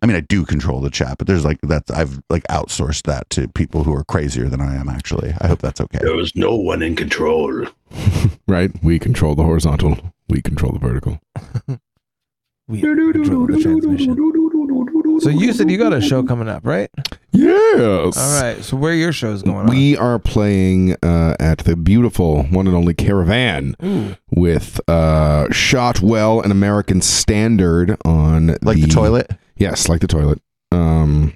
[0.01, 3.29] I mean, I do control the chat, but there's like that's I've like outsourced that
[3.31, 4.89] to people who are crazier than I am.
[4.89, 5.99] Actually, I hope that's okay.
[6.03, 7.66] There was no one in control.
[8.47, 8.71] Right?
[8.83, 9.99] We control the horizontal.
[10.31, 11.21] We control the vertical.
[12.69, 14.14] We control the transmission.
[15.21, 16.91] So you said you got a show coming up, right?
[17.33, 18.16] Yes.
[18.16, 18.62] All right.
[18.62, 19.66] So where are your shows going on?
[19.66, 24.16] We are playing uh, at the beautiful one and only Caravan Ooh.
[24.31, 29.31] with uh, Shotwell and American Standard on Like the toilet.
[29.57, 30.41] Yes, like the toilet.
[30.71, 31.35] Um,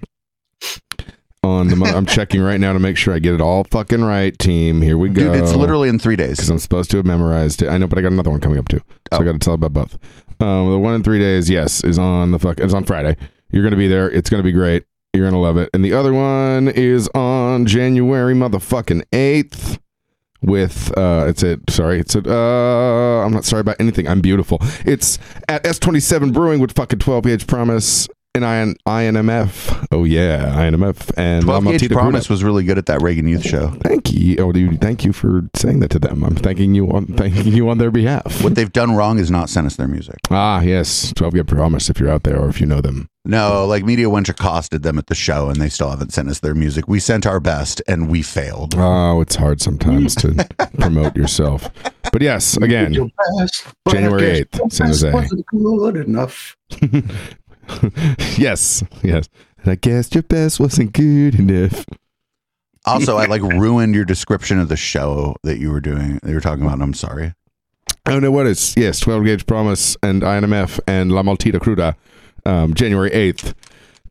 [1.43, 4.05] on the mo- I'm checking right now to make sure I get it all fucking
[4.05, 4.39] right.
[4.39, 5.33] Team, here we go.
[5.33, 6.37] Dude, it's literally in three days.
[6.37, 7.69] because I'm supposed to have memorized it.
[7.69, 9.21] I know, but I got another one coming up too, so Oh.
[9.21, 9.99] I got to tell about both.
[10.43, 12.59] Um, the one in three days, yes, is on the fuck.
[12.59, 13.17] It's on Friday.
[13.53, 14.11] You're gonna be there.
[14.11, 14.85] It's gonna be great.
[15.13, 15.71] You're gonna love it.
[15.73, 19.79] And the other one is on January motherfucking eighth.
[20.45, 24.09] With uh, it's at sorry, it's at uh, I'm not sorry about anything.
[24.09, 24.59] I'm beautiful.
[24.85, 29.87] It's at S27 Brewing with fucking 12 gauge promise and IN, INMF.
[29.93, 32.31] Oh yeah, INMF and La 12 gauge promise Cruda.
[32.31, 33.69] was really good at that Reagan Youth Show.
[33.83, 34.37] Thank you.
[34.39, 36.25] Oh, dude, thank you for saying that to them.
[36.25, 38.43] I'm thanking you on thanking you on their behalf.
[38.43, 40.17] What they've done wrong is not sent us their music.
[40.31, 43.09] Ah, yes, 12 Gauge Promise if you're out there or if you know them.
[43.25, 46.41] No, like Media Winch accosted them at the show and they still haven't sent us
[46.41, 46.89] their music.
[46.89, 48.75] We sent our best and we failed.
[48.77, 50.49] Oh, it's hard sometimes to
[50.81, 51.71] promote yourself.
[52.13, 55.13] But yes, again, best, January 8th, San Jose.
[55.13, 56.57] wasn't good enough.
[58.37, 59.29] yes, yes.
[59.59, 61.85] And I guess your best wasn't good enough.
[62.85, 66.19] Also, I like ruined your description of the show that you were doing.
[66.27, 66.75] You were talking about.
[66.75, 67.35] And I'm sorry.
[68.05, 68.77] I don't know what it's.
[68.77, 71.95] Yes, 12 Gauge Promise and INMF and La Maldita Cruda,
[72.45, 73.55] um, January 8th,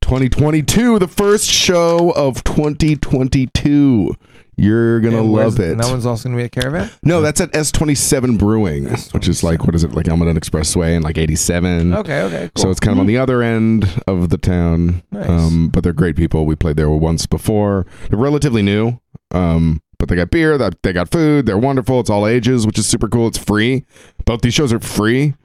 [0.02, 4.16] 2022, the first show of 2022.
[4.62, 5.72] You're gonna And love it.
[5.72, 6.90] And that one's also gonna be a caravan.
[7.04, 11.04] no, that's at S27 Brewing, which is like what is it like Almaden Expressway and
[11.04, 11.94] like 87.
[11.96, 12.64] Okay, okay, cool.
[12.64, 15.02] So it's kind of on the other end of the town.
[15.12, 15.28] Nice.
[15.30, 16.46] Um, but they're great people.
[16.46, 17.86] We played there once before.
[18.10, 19.00] They're relatively new.
[19.32, 21.46] Um, but they got beer, that they got food.
[21.46, 22.00] They're wonderful.
[22.00, 23.28] It's all ages, which is super cool.
[23.28, 23.86] It's free.
[24.26, 25.36] Both these shows are free.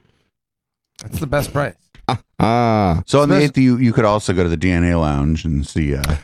[1.01, 1.75] That's the best price.
[2.39, 5.65] Ah, So on the eighth, you you could also go to the DNA Lounge and
[5.65, 6.17] see uh,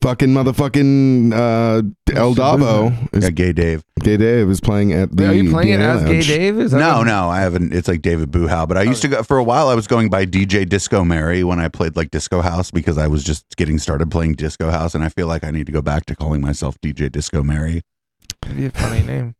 [0.00, 1.82] fucking motherfucking uh,
[2.14, 3.82] El Davo is uh, Gay Dave.
[4.00, 5.28] Gay Dave is playing at the.
[5.28, 6.58] Are you playing it as Gay Dave?
[6.58, 7.72] Is that No, what- no, I haven't.
[7.72, 9.68] It's like David Buhow, but I used to go for a while.
[9.68, 13.06] I was going by DJ Disco Mary when I played like Disco House because I
[13.06, 15.82] was just getting started playing Disco House, and I feel like I need to go
[15.82, 17.82] back to calling myself DJ Disco Mary.
[18.44, 19.34] It'd be a funny name.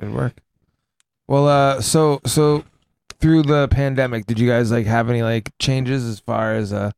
[0.00, 0.34] It'd work.
[1.28, 2.64] Well, uh, so so
[3.20, 6.90] through the pandemic, did you guys like have any like changes as far as uh,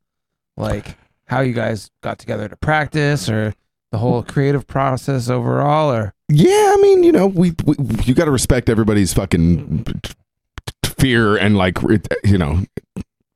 [0.56, 0.96] like
[1.26, 3.54] how you guys got together to practice or
[3.90, 8.24] the whole creative process overall, or Yeah, I mean, you know, we, we you got
[8.24, 9.86] to respect everybody's fucking
[10.84, 11.78] fear and like,
[12.24, 12.62] you know,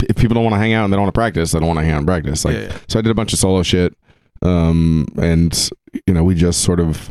[0.03, 1.69] if people don't want to hang out and they don't want to practice, they don't
[1.69, 2.45] want to hang out and practice.
[2.45, 2.77] Like, Yeah, yeah.
[2.89, 3.97] so I did a bunch of solo shit,
[4.43, 5.71] um, and
[6.07, 7.11] you know, we just sort of,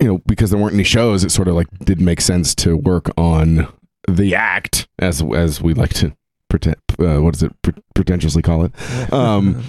[0.00, 2.76] you know, because there weren't any shows, it sort of like didn't make sense to
[2.76, 3.72] work on
[4.08, 6.14] the act as as we like to
[6.58, 6.76] pretend.
[6.98, 8.72] Uh, what does it pre- pretentiously call it?
[9.12, 9.64] Um,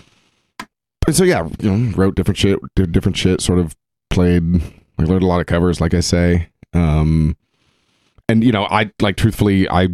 [1.08, 3.76] and so yeah, you know, wrote different shit, did different shit, sort of
[4.10, 4.44] played,
[5.00, 6.50] I learned a lot of covers, like I say.
[6.74, 7.36] Um,
[8.30, 9.88] and you know, I like truthfully, I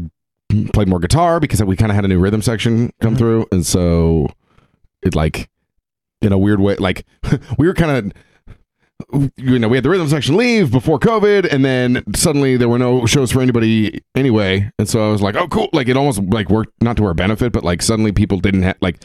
[0.74, 3.18] played more guitar because we kind of had a new rhythm section come Mhm.
[3.18, 4.28] through, and so
[5.02, 5.50] it like
[6.22, 7.06] in a weird way, like
[7.58, 8.14] we were kind of.
[9.38, 12.80] You know, we had the rhythm section leave before COVID, and then suddenly there were
[12.80, 14.72] no shows for anybody anyway.
[14.80, 17.14] And so I was like, "Oh, cool!" Like it almost like worked not to our
[17.14, 18.98] benefit, but like suddenly people didn't have like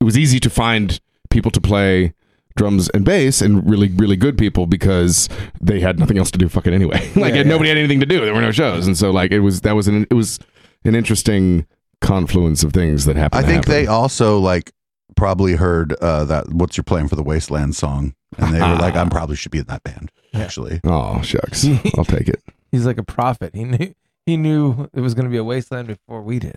[0.00, 1.00] it was easy to find
[1.30, 2.12] people to play
[2.56, 5.28] drums and bass and really really good people because
[5.60, 7.42] they had nothing else to do fucking anyway like Yeah, yeah.
[7.42, 9.74] nobody had anything to do there were no shows and so like it was that
[9.74, 10.38] was an it was
[10.84, 11.66] an interesting
[12.00, 14.70] confluence of things that happened I think they also like
[15.16, 18.94] probably heard uh, that "What's Your Plan for the Wasteland" song, and they were like,
[18.96, 20.40] "I probably should be in that band." Yeah.
[20.40, 21.64] Actually, oh shucks
[21.96, 23.54] i'll take it he's like a prophet.
[23.54, 23.94] He knew
[24.26, 26.56] he knew it was going to be a wasteland before we did.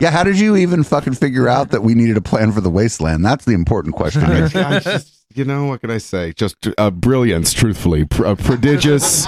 [0.00, 0.10] yeah.
[0.10, 3.24] How did you even fucking figure out that we needed a plan for the Wasteland?
[3.24, 4.24] That's the important question.
[4.26, 4.44] here.
[4.54, 9.26] I just- you know what can i say just uh, brilliance truthfully Pr- uh, prodigious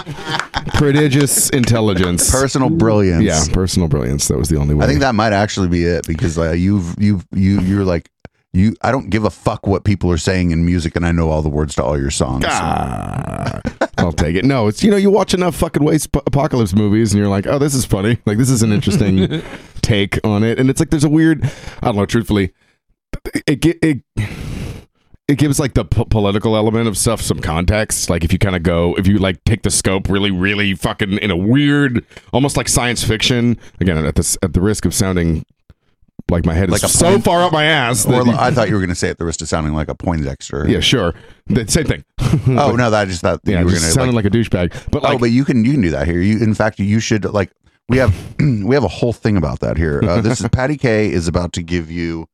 [0.74, 3.22] prodigious intelligence Personal brilliance.
[3.22, 6.06] yeah personal brilliance that was the only way I think that might actually be it
[6.06, 8.10] because uh, you've you've you you're like
[8.52, 8.74] you.
[8.82, 11.42] I don't give a fuck what people are saying in music, and I know all
[11.42, 12.44] the words to all your songs.
[12.48, 13.60] Ah,
[13.98, 14.44] I'll take it.
[14.44, 17.46] No, it's you know you watch enough fucking waste p- apocalypse movies and you're like,
[17.46, 18.18] oh, this is funny.
[18.26, 19.42] Like this is an interesting
[19.82, 21.44] take on it, and it's like there's a weird.
[21.44, 22.06] I don't know.
[22.06, 22.52] Truthfully,
[23.46, 23.78] it it.
[23.82, 24.02] it
[25.28, 28.10] it gives like the po- political element of stuff some context.
[28.10, 31.18] Like if you kind of go, if you like take the scope really, really fucking
[31.18, 33.56] in a weird, almost like science fiction.
[33.78, 35.44] Again, at the at the risk of sounding
[36.30, 38.06] like my head Like a so point- far up my ass.
[38.06, 39.88] Or that- I thought you were going to say at the risk of sounding like
[39.88, 40.66] a Poindexter.
[40.68, 41.14] yeah, sure.
[41.46, 42.04] The same thing.
[42.48, 44.24] Oh no, that I just thought that yeah, you were just going to sounding like,
[44.24, 44.90] like, a douchebag.
[44.92, 46.20] But like, oh, but you can you can do that here.
[46.20, 47.50] You in fact you should like
[47.88, 50.00] we have we have a whole thing about that here.
[50.04, 52.26] Uh, this is Patty K is about to give you.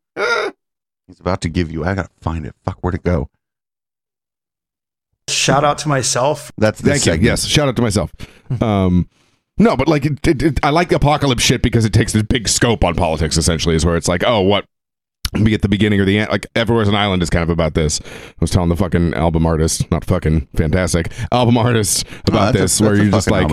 [1.06, 1.84] He's about to give you.
[1.84, 2.54] I gotta find it.
[2.64, 3.30] Fuck, where to go?
[5.28, 6.52] Shout out to myself.
[6.58, 7.12] That's this Thank you.
[7.12, 7.22] segment.
[7.24, 8.12] Yes, shout out to myself.
[8.62, 9.08] Um,
[9.58, 12.22] no, but like, it, it, it- I like the apocalypse shit because it takes this
[12.22, 13.36] big scope on politics.
[13.36, 14.66] Essentially, is where it's like, oh, what
[15.42, 16.30] be at the beginning or the end.
[16.30, 18.00] Like, everywhere's an island is kind of about this.
[18.00, 22.58] I was telling the fucking album artist, not fucking fantastic album artist Oh, about a-
[22.60, 23.48] this, where you're just like,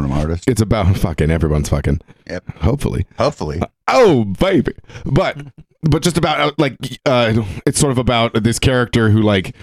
[0.48, 2.00] it's about fucking everyone's fucking.
[2.30, 2.58] Yep.
[2.58, 3.06] Hopefully.
[3.18, 4.74] Hopefully, Oh, baby.
[5.06, 5.38] But
[5.84, 7.34] but just about uh, like uh
[7.66, 9.56] it's sort of about this character who like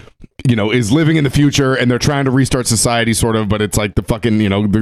[0.47, 3.49] you know is living in the future and they're trying to restart society sort of
[3.49, 4.81] but it's like the fucking you know the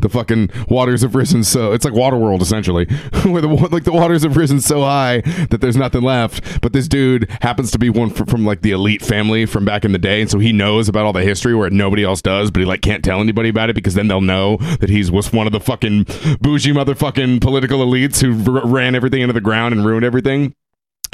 [0.00, 2.86] the fucking waters have risen so it's like Waterworld essentially
[3.24, 5.20] where the like the waters have risen so high
[5.50, 8.70] that there's nothing left but this dude happens to be one from, from like the
[8.70, 11.54] elite family from back in the day and so he knows about all the history
[11.54, 14.20] where nobody else does but he like can't tell anybody about it because then they'll
[14.20, 16.04] know that he's was one of the fucking
[16.40, 20.54] bougie motherfucking political elites who r- ran everything into the ground and ruined everything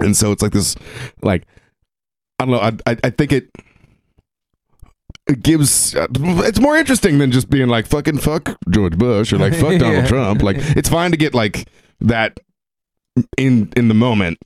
[0.00, 0.74] and so it's like this
[1.22, 1.44] like
[2.38, 3.48] i don't know i, I, I think it
[5.26, 9.54] it gives it's more interesting than just being like fucking fuck george bush or like
[9.54, 10.06] fuck donald Yeah.
[10.06, 10.42] trump.
[10.42, 11.68] Like it's fine to get like
[12.00, 12.38] that
[13.38, 14.38] in in the moment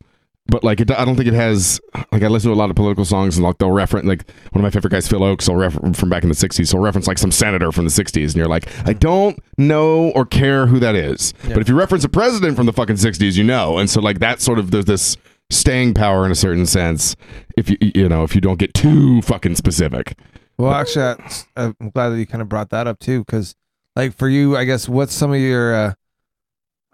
[0.51, 1.79] but like it, I don't think it has
[2.13, 4.61] like I listen to a lot of political songs and like they'll reference like one
[4.61, 7.07] of my favorite guys Phil Ochs will reference from back in the 60s he'll reference
[7.09, 10.79] like some senator from the 60s and you're like I don't know or care who
[10.79, 11.35] that is.
[11.49, 14.21] But if you reference a president from the fucking 60s you know and so like
[14.21, 15.17] that sort of there's this
[15.51, 17.17] staying power in a certain sense
[17.57, 20.17] if you you know if you don't get too fucking specific.
[20.59, 23.55] Well, actually, that's- I'm glad that you kind of brought that up too, because
[23.95, 25.95] like for you, I guess what's some of your, uh,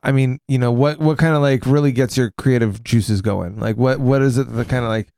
[0.02, 3.58] I mean, you know, what what kind of like really gets your creative juices going?
[3.58, 5.08] Like, what what is it that kind of like,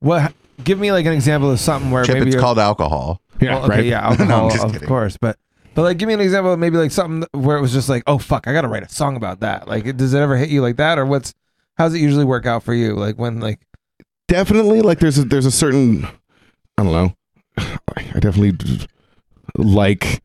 [0.00, 0.32] what?
[0.64, 3.20] Give me like an example of something where Chip, maybe it's you're- called alcohol.
[3.40, 3.84] Yeah, well, okay, right.
[3.84, 4.88] yeah, alcohol, just of kidding.
[4.88, 5.36] course, but
[5.74, 8.02] but like, give me an example of maybe like something where it was just like,
[8.06, 9.66] oh fuck, I got to write a song about that.
[9.68, 11.34] Like, does it ever hit you like that, or what's
[11.76, 12.94] how does it usually work out for you?
[12.94, 13.60] Like when like
[14.28, 16.04] definitely like there's a there's a certain
[16.78, 17.14] I don't know.
[17.58, 18.52] I definitely
[19.56, 20.22] like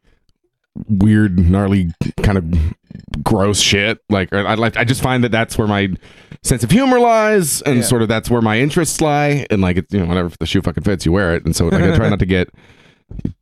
[0.88, 1.92] weird, gnarly,
[2.24, 4.00] kind of gross shit.
[4.10, 5.90] Like I like I just find that that's where my
[6.44, 7.82] sense of humor lies, and Yeah.
[7.84, 9.46] sort of that's where my interests lie.
[9.50, 11.46] And like it's you know whenever the shoe fucking fits, you wear it.
[11.46, 12.50] And so like I try not to get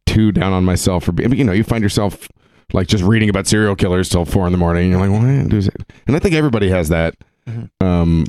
[0.05, 1.33] too down on myself for being.
[1.35, 2.27] You know, you find yourself
[2.73, 4.83] like just reading about serial killers till four in the morning.
[4.83, 5.93] And you're like, man, do it.
[6.07, 7.15] And I think everybody has that.
[7.81, 8.25] Um,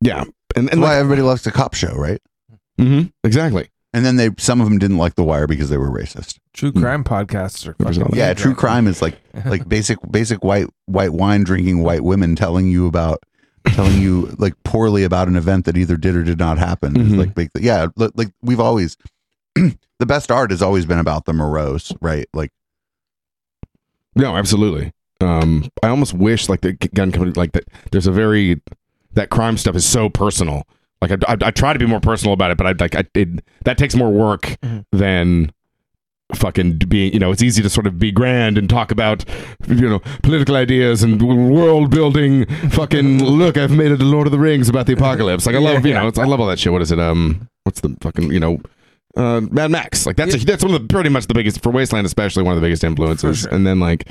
[0.00, 0.22] yeah,
[0.54, 2.20] and That's and why like, everybody loves the cop show, right?
[2.78, 3.68] Mhm, exactly.
[3.92, 6.38] And then they some of them didn't like The Wire because they were racist.
[6.52, 8.14] true crime podcasts are fucking.
[8.14, 9.16] Yeah, true crime is like
[9.46, 13.22] like basic basic white white wine drinking white women telling you about
[13.68, 16.94] telling you like poorly about an event that either did or did not happen.
[17.00, 17.18] It's Mhm.
[17.18, 18.98] Like big, yeah, like we've always
[19.54, 22.26] the best art has always been about the morose, right?
[22.34, 22.52] Like
[24.14, 24.92] No, absolutely.
[25.20, 27.64] Um, I almost wish like the gun company like that.
[27.90, 28.60] There's a very
[29.14, 30.66] that crime stuff is so personal.
[31.00, 33.04] Like I, I, I try to be more personal about it, but I like I
[33.14, 34.56] it, that takes more work
[34.92, 35.52] than
[36.34, 37.12] fucking being.
[37.12, 39.24] You know, it's easy to sort of be grand and talk about
[39.68, 42.46] you know political ideas and world building.
[42.70, 45.46] Fucking look, I've made it a Lord of the Rings about the apocalypse.
[45.46, 46.72] Like I love you know, it's, I love all that shit.
[46.72, 47.00] What is it?
[47.00, 48.58] Um, what's the fucking you know.
[49.16, 51.70] Uh, Mad Max, like that's a, that's one of the pretty much the biggest for
[51.70, 53.40] Wasteland, especially one of the biggest influences.
[53.40, 53.50] sure.
[53.50, 54.06] And then like,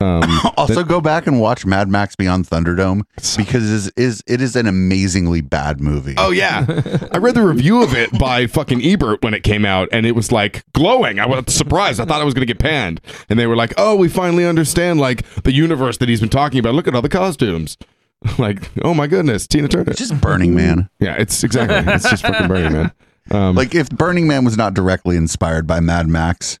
[0.00, 0.22] um,
[0.56, 3.02] also go back and watch Mad Max Beyond Thunderdome
[3.36, 6.14] because it is, is it is an amazingly bad movie.
[6.18, 6.64] Oh yeah,
[7.12, 10.14] I read the review of it by fucking Ebert when it came out, and it
[10.14, 11.18] was like glowing.
[11.18, 12.00] I was surprised.
[12.00, 14.46] I thought I was going to get panned, and they were like, "Oh, we finally
[14.46, 16.74] understand like the universe that he's been talking about.
[16.74, 17.76] Look at all the costumes."
[18.36, 19.90] Like, oh my goodness, Tina Turner.
[19.92, 20.90] It's just Burning Man.
[20.98, 21.76] yeah, it's exactly.
[21.94, 22.92] It's just fucking Burning Man.
[23.30, 26.58] Um, Like if Burning Man was not directly inspired by Mad Max,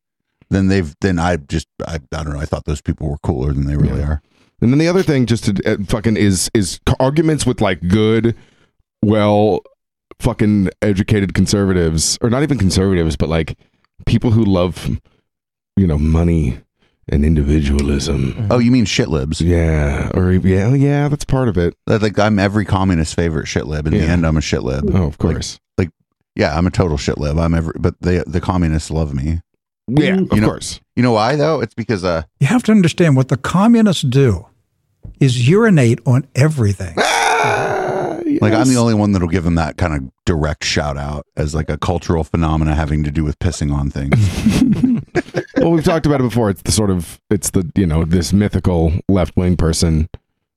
[0.50, 2.40] then they've then I just I, I don't know.
[2.40, 4.22] I thought those people were cooler than they really are.
[4.60, 8.34] And then the other thing, just to uh, fucking is is arguments with like good,
[9.04, 9.60] well,
[10.20, 13.56] fucking educated conservatives, or not even conservatives, but like
[14.06, 14.88] people who love,
[15.76, 16.58] you know, money
[17.10, 18.48] and individualism.
[18.50, 19.40] Oh, you mean shit libs?
[19.40, 21.74] Yeah, or yeah, oh, yeah, that's part of it.
[21.86, 23.86] That, Like I'm every communist favorite shit lib.
[23.86, 24.12] In the Yeah.
[24.12, 24.90] end, I'm a shit lib.
[24.92, 25.60] Oh, of course.
[25.78, 25.90] Like,
[26.34, 27.38] yeah, I'm a total shit lib.
[27.38, 29.40] I'm every, but they the communists love me.
[29.88, 30.80] Yeah, of You know- course.
[30.96, 31.60] You know why though?
[31.60, 34.46] It's because uh You have to understand what the communists do
[35.20, 36.94] is urinate on everything.
[38.40, 41.54] like I'm the only one that'll give them that kind of direct shout out as
[41.54, 44.14] like a cultural phenomena having to do with pissing on things.
[45.56, 46.50] well, we've talked about it before.
[46.50, 50.08] It's the sort of it's the you know this mythical left wing person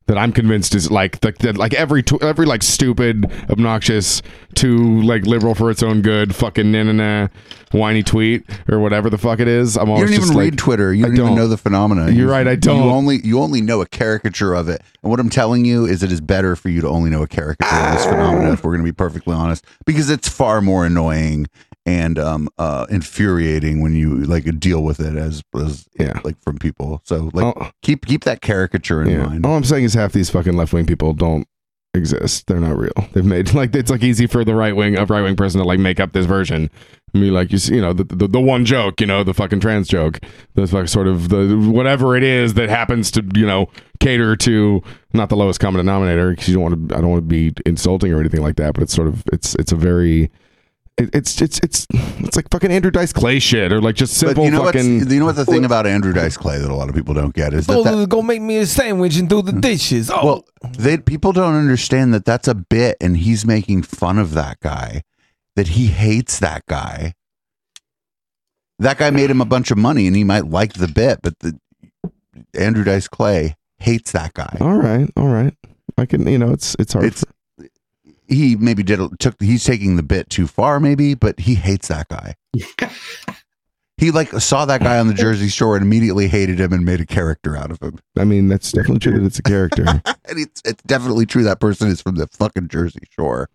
[0.07, 4.21] that I'm convinced is like the, the like every tw- every like stupid, obnoxious,
[4.55, 7.27] too like liberal for its own good, fucking na na na,
[7.71, 9.77] whiny tweet or whatever the fuck it is.
[9.77, 10.93] I'm You always don't just even like, read Twitter.
[10.93, 11.35] You don't, don't.
[11.35, 12.05] know the phenomena.
[12.05, 12.83] You're You- right, I don't.
[12.83, 14.81] You only you only know a caricature of it.
[15.03, 17.27] And what I'm telling you is, it is better for you to only know a
[17.27, 18.53] caricature of this phenomena.
[18.53, 21.47] If we're going to be perfectly honest, because it's far more annoying
[21.85, 26.19] and um uh infuriating when you like deal with it as as Yeah.
[26.23, 27.01] like from people.
[27.05, 27.71] So like Oh.
[27.81, 29.25] keep keep that caricature in Yeah.
[29.25, 29.45] mind.
[29.45, 31.47] All I'm saying is half these fucking left wing people don't
[31.93, 32.47] exist.
[32.47, 32.93] They're not real.
[33.13, 35.65] They've made like it's like easy for the right wing a right wing person to
[35.67, 36.69] like make up this version.
[37.13, 39.33] I mean, like you see, you know, the, the the one joke, you know, the
[39.33, 40.19] fucking trans joke,
[40.53, 43.67] the fuck sort of the whatever it is that happens to you know
[43.99, 44.81] cater to
[45.13, 47.51] not the lowest common denominator because you don't want to I don't want to be
[47.65, 50.31] insulting or anything like that, but it's sort of it's it's a very
[51.13, 54.45] it's it's it's it's like fucking Andrew Dice Clay shit or like just But simple
[54.45, 56.75] you know fucking what's, you know what the thing about Andrew Dice Clay that a
[56.75, 59.29] lot of people don't get is that, Oh, that go make me a sandwich and
[59.29, 59.59] do the hmm.
[59.59, 60.09] dishes.
[60.09, 60.45] Oh, well
[60.77, 65.03] they people don't understand that that's a bit and he's making fun of that guy
[65.55, 67.13] that he hates that guy
[68.79, 71.37] that guy made him a bunch of money and he might like the bit but
[71.39, 71.59] the
[72.57, 75.55] andrew dice clay hates that guy all right, all right.
[75.97, 77.05] I can you know it's it's hard.
[77.05, 77.23] it's
[78.31, 82.07] he maybe did took he's taking the bit too far maybe but he hates that
[82.09, 82.33] guy
[83.97, 86.99] he like saw that guy on the jersey shore and immediately hated him and made
[87.01, 89.83] a character out of him I mean, that's definitely true that it's a character.
[90.05, 93.49] and it's it's definitely true that person is from the fucking jersey shore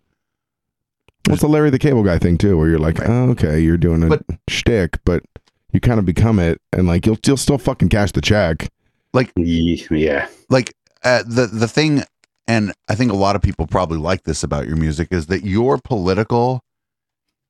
[1.28, 4.04] What's the Larry the Cable Guy thing too, where you're like, oh, okay, you're doing
[4.04, 5.24] a But- shtick, but
[5.72, 8.68] you kind of become it, and like you'll you'll still fucking cash the check.
[9.12, 10.28] like Yeah.
[10.50, 12.04] like uh, the the thing
[12.48, 15.44] and I think a lot of people probably like this about your music is that
[15.44, 16.62] you're political,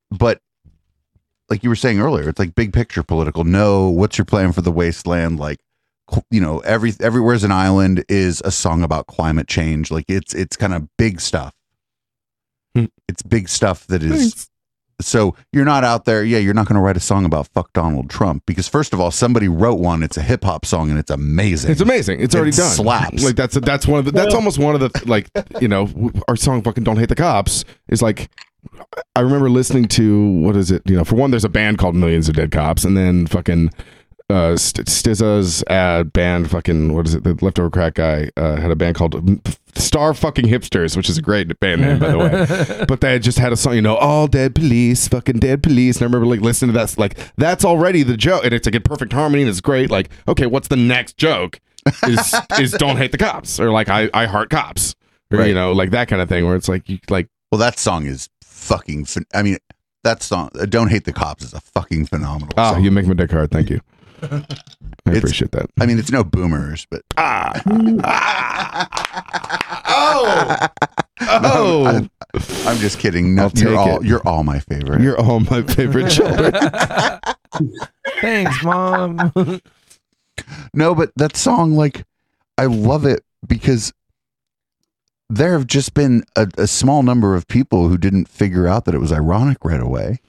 [0.09, 0.41] but
[1.49, 3.43] like you were saying earlier, it's like big picture political.
[3.43, 5.39] No, what's your plan for the wasteland?
[5.39, 5.59] Like,
[6.31, 9.91] you know, every everywhere's an island is a song about climate change.
[9.91, 11.53] Like it's it's kind of big stuff.
[12.75, 12.85] Hmm.
[13.07, 14.33] It's big stuff that is.
[14.33, 14.49] Thanks.
[14.99, 16.23] So you're not out there.
[16.23, 18.99] Yeah, you're not going to write a song about fuck Donald Trump because first of
[18.99, 20.01] all, somebody wrote one.
[20.01, 21.69] It's a hip hop song and it's amazing.
[21.71, 22.19] It's amazing.
[22.19, 22.69] It's already It done.
[22.71, 23.23] slaps.
[23.23, 25.29] Like that's that's one of the that's almost one of the like
[25.61, 25.87] you know
[26.27, 28.31] our song fucking don't hate the cops is like
[29.15, 31.95] I remember listening to what is it you know for one there's a band called
[31.95, 33.69] Millions of Dead Cops and then fucking
[34.29, 38.75] uh Stza's ad band fucking what is it the leftover crack guy uh, had a
[38.75, 39.15] band called
[39.75, 43.39] Star fucking Hipsters which is a great band name by the way but they just
[43.39, 46.41] had a song you know all dead police fucking dead police and I remember like
[46.41, 49.49] listening to that like that's already the joke and it's like in perfect harmony and
[49.49, 51.59] it's great like okay what's the next joke
[52.05, 54.93] is is don't hate the cops or like I I heart cops
[55.31, 55.47] or Right.
[55.47, 58.05] you know like that kind of thing where it's like you like Well, that song
[58.05, 59.05] is fucking.
[59.05, 59.57] Phen- I mean,
[60.03, 62.49] that song, uh, "Don't Hate the Cops," is a fucking phenomenal.
[62.57, 62.83] Oh, song.
[62.83, 63.79] you make my dick hard thank you
[64.23, 64.25] I
[65.05, 67.53] It's- appreciate that I mean, it's no boomers, but ah
[69.89, 70.67] oh
[71.21, 72.09] oh I'm,
[72.67, 73.35] I'm just kidding.
[73.35, 74.05] No, I'll you're take all it.
[74.05, 75.01] you're all my favorite.
[75.01, 76.51] you're all my favorite children
[78.21, 79.31] Thanks, mom.
[80.73, 82.03] no, but that song, like,
[82.57, 83.93] I love it because
[85.29, 88.95] there have just been a, a small number of people who didn't figure out that
[88.95, 90.19] it was ironic right away.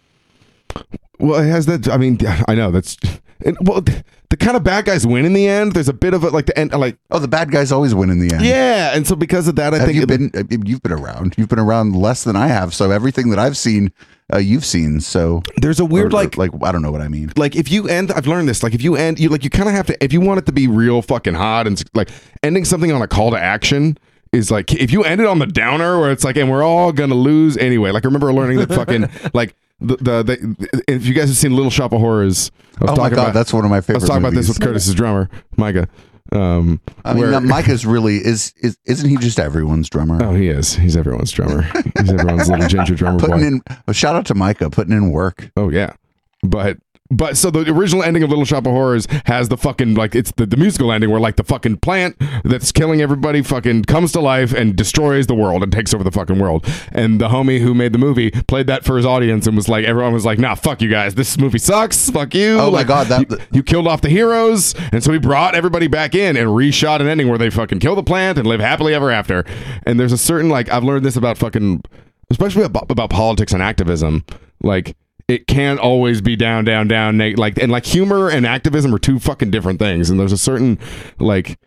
[1.18, 1.89] Well, it has that.
[1.89, 2.97] I mean, I know that's.
[3.45, 5.72] And, well, the, the kind of bad guys win in the end.
[5.72, 8.11] There's a bit of it, like the end, like Oh, the bad guys always win
[8.11, 8.45] in the end.
[8.45, 8.95] yeah.
[8.95, 10.30] And so because of that, I have think you been?
[10.34, 11.34] uh, You've been around.
[11.39, 12.74] You've been around less than I have.
[12.74, 13.93] So everything that I've seen,
[14.32, 15.01] uh, you've seen.
[15.01, 17.32] So there's a weird or- or, like like I don't know what I mean.
[17.36, 19.68] like if you end i've learned this like if you end you like you kind
[19.68, 22.11] of have to if you want it to be real fucking hot and like
[22.43, 23.97] ending something on a call to action
[24.32, 26.93] is like if you end it on the downer where it's like and we're all
[26.93, 31.14] gonna lose anyway like i remember learning that fucking like the, the, the if you
[31.14, 32.51] guys have seen little shop of horrors
[32.81, 33.97] I was Oh my god, about, that's one of my favorite.
[33.97, 35.89] i was talking about this with curtis's drummer micah
[36.33, 40.18] um I mean, where- Micah's really is is isn't he just everyone's drummer?
[40.22, 41.62] oh he is he's everyone's drummer
[41.99, 45.11] he's everyone's little ginger drummer putting boy in a shout out to Micah, putting in
[45.11, 45.51] work.
[45.57, 45.95] Oh yeah,
[46.43, 46.76] but
[47.11, 50.31] but so the original ending of Little Shop of Horrors has the fucking like it's
[50.33, 54.21] the, the musical ending where like the fucking plant that's killing everybody fucking comes to
[54.21, 56.67] life and destroys the world and takes over the fucking world.
[56.93, 59.85] And the homie who made the movie played that for his audience and was like,
[59.85, 62.59] everyone was like, nah, fuck you guys, this movie sucks, fuck you.
[62.59, 65.87] Oh my God, that- you, you killed off the heroes, and so he brought everybody
[65.87, 68.95] back in and reshot an ending where they fucking kill the plant and live happily
[68.95, 69.45] ever after.
[69.85, 71.83] And there's a certain like I've learned this about fucking
[72.31, 74.25] especially about, about politics and activism
[74.63, 74.95] like
[75.29, 78.99] it can't always be down down down neg- like and like humor and activism are
[78.99, 80.79] two fucking different things and there's a certain
[81.18, 81.59] like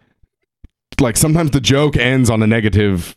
[0.99, 3.15] like sometimes the joke ends on a negative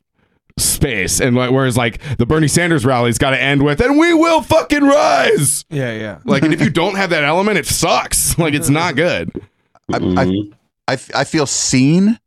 [0.57, 4.15] space and like whereas like the Bernie Sanders rally's got to end with and we
[4.15, 6.19] will fucking rise yeah, yeah.
[6.25, 9.31] like and if you don't have that element it sucks like it's not good
[9.93, 9.97] I.
[9.97, 10.53] I, mm-hmm.
[10.87, 12.19] I, f- I feel seen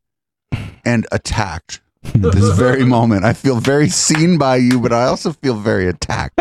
[0.84, 1.82] and attacked
[2.14, 3.26] this very moment.
[3.26, 6.40] I feel very seen by you, but I also feel very attacked.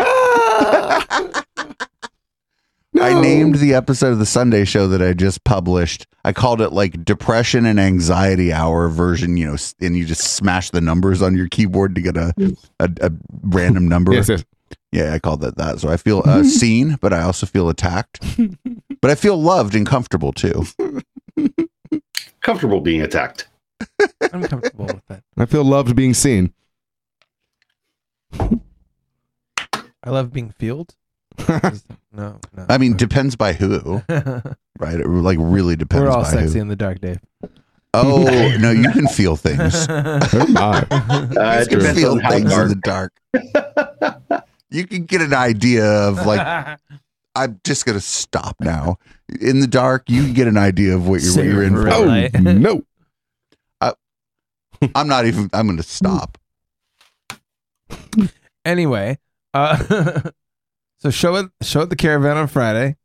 [3.01, 6.07] I named the episode of the Sunday show that I just published.
[6.23, 10.69] I called it like depression and anxiety hour version, you know, and you just smash
[10.71, 12.33] the numbers on your keyboard to get a
[12.79, 13.11] a, a
[13.43, 14.13] random number.
[14.13, 14.43] yes yes
[14.91, 15.79] Yeah, I called it that.
[15.79, 18.19] So I feel uh, seen, but I also feel attacked.
[19.01, 20.63] but I feel loved and comfortable too.
[22.41, 23.47] Comfortable being attacked.
[24.33, 25.23] I'm comfortable with that.
[25.37, 26.53] I feel loved being seen
[30.03, 30.95] I love being fueled.
[32.11, 32.65] no, no.
[32.69, 34.01] I mean, depends by who,
[34.79, 34.99] right?
[34.99, 36.61] It like really depends We're all by sexy who.
[36.61, 37.19] in the dark, Dave.
[37.93, 38.23] Oh
[38.59, 39.87] no, you can feel things.
[39.89, 43.13] oh my Uh, You can depends feel on how things in the dark.
[44.69, 46.77] you can get an idea of like
[47.35, 48.97] I'm just gonna stop now.
[49.41, 51.83] In the dark, you can get an idea of what you're what you're in for.
[51.83, 52.33] Red oh light.
[52.41, 52.83] no
[54.93, 55.49] I'm not even.
[55.53, 56.37] I'm gonna stop.
[58.65, 59.17] anyway,
[59.53, 60.21] uh,
[60.97, 62.95] so show it show it the caravan on Friday.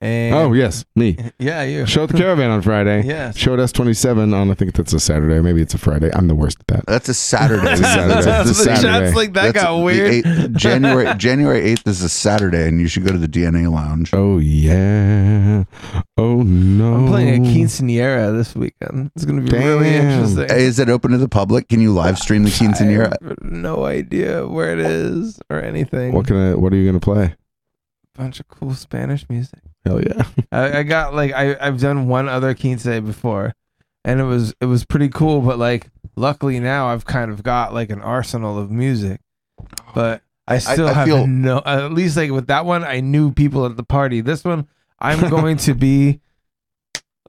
[0.00, 1.86] And oh yes me yeah, you.
[1.86, 3.04] Show at the caravan on Friday.
[3.04, 3.30] Yeah.
[3.30, 5.40] Show at S27 on, I think that's a Saturday.
[5.40, 6.10] Maybe it's a Friday.
[6.12, 6.86] I'm the worst at that.
[6.86, 7.70] That's a Saturday.
[7.72, 8.22] It's a Saturday.
[8.22, 9.04] That's It's a a the Saturday.
[9.06, 10.24] chats like that That's got weird.
[10.24, 14.10] 8th January January eighth is a Saturday, and you should go to the DNA Lounge.
[14.12, 15.64] Oh, yeah.
[16.18, 16.94] Oh, no.
[16.94, 19.10] I'm playing a quinceanera this weekend.
[19.16, 20.44] It's gonna be really interesting.
[20.50, 21.68] Is it open to the public?
[21.68, 23.14] Can you live stream the I quinceanera?
[23.22, 26.12] have no idea where it is or anything.
[26.12, 27.34] What can I, what are you going to play?
[28.14, 29.60] A bunch of cool Spanish music.
[29.84, 30.24] Hell yeah.
[30.52, 33.54] I, I got like I I've done one other quince before,
[34.04, 35.40] and it was it was pretty cool.
[35.40, 39.20] But like luckily now I've kind of got like an arsenal of music,
[39.94, 41.62] but I still I have feel- no.
[41.64, 44.20] At least like with that one, I knew people at the party.
[44.20, 44.66] This one,
[44.98, 46.20] I'm going to be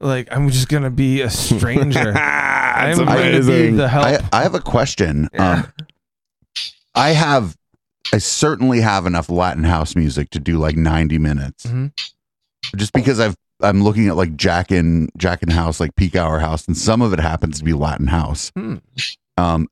[0.00, 2.12] like I'm just gonna be a stranger.
[2.16, 3.76] I'm going to be amazing.
[3.76, 4.04] the help.
[4.06, 5.28] I, I have a question.
[5.32, 5.52] Yeah.
[5.62, 5.72] Um,
[6.94, 7.56] I have,
[8.12, 11.64] I certainly have enough Latin house music to do like 90 minutes.
[11.66, 11.92] Mhm.
[12.74, 16.38] Just because I've, I'm looking at like Jack in Jack in House, like peak hour
[16.40, 18.50] house, and some of it happens to be Latin house.
[18.56, 18.76] Hmm.
[19.38, 19.68] Um,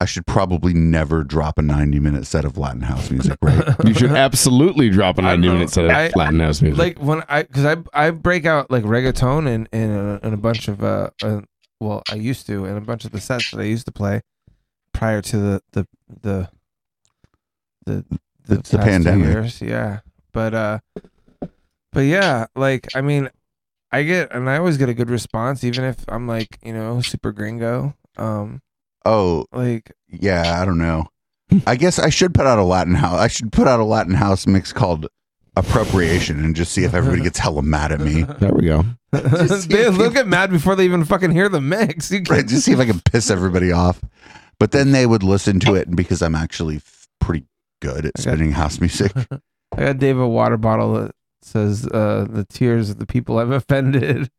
[0.00, 3.64] I should probably never drop a 90 minute set of Latin house music, right?
[3.84, 5.52] You should absolutely drop a I 90 know.
[5.54, 6.78] minute set of I- Latin house music.
[6.78, 10.36] like when I because I I break out like reggaeton and and a, and a
[10.36, 11.40] bunch of uh, uh
[11.80, 14.20] well I used to and a bunch of the sets that I used to play
[14.92, 15.86] prior to the the
[16.22, 16.48] the
[17.86, 18.04] the
[18.46, 19.26] The- the past pandemic.
[19.26, 20.00] years, yeah
[20.32, 20.78] but uh
[21.92, 23.30] but yeah like I mean
[23.90, 27.00] I get and I always get a good response even if I'm like you know
[27.00, 28.60] super gringo um
[29.04, 31.06] Oh, like yeah, I don't know.
[31.66, 33.18] I guess I should put out a Latin house.
[33.18, 35.06] I should put out a Latin house mix called
[35.56, 38.22] appropriation and just see if everybody gets hella mad at me.
[38.38, 38.84] there we go.
[39.12, 42.46] they look at mad before they even fucking hear the mix you right?
[42.46, 44.00] Just see if I can piss everybody off.
[44.60, 46.80] But then they would listen to it, and because I'm actually
[47.20, 47.46] pretty
[47.80, 48.22] good at Okay.
[48.22, 51.12] spinning house music, I got Dave a water bottle that
[51.42, 54.30] says uh, the tears of the people I've offended.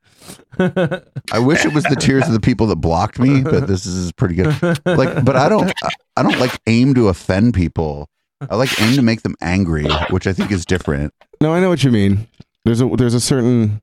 [0.60, 3.42] I wish it was the tears of the people that blocked me.
[3.42, 4.56] But this is pretty good.
[4.86, 8.10] Like, but I don't, I- I don't like aim to offend people.
[8.50, 11.14] I like aim to make them angry, which I think is different.
[11.40, 12.28] No, I know what you mean.
[12.66, 13.82] There's a there's a certain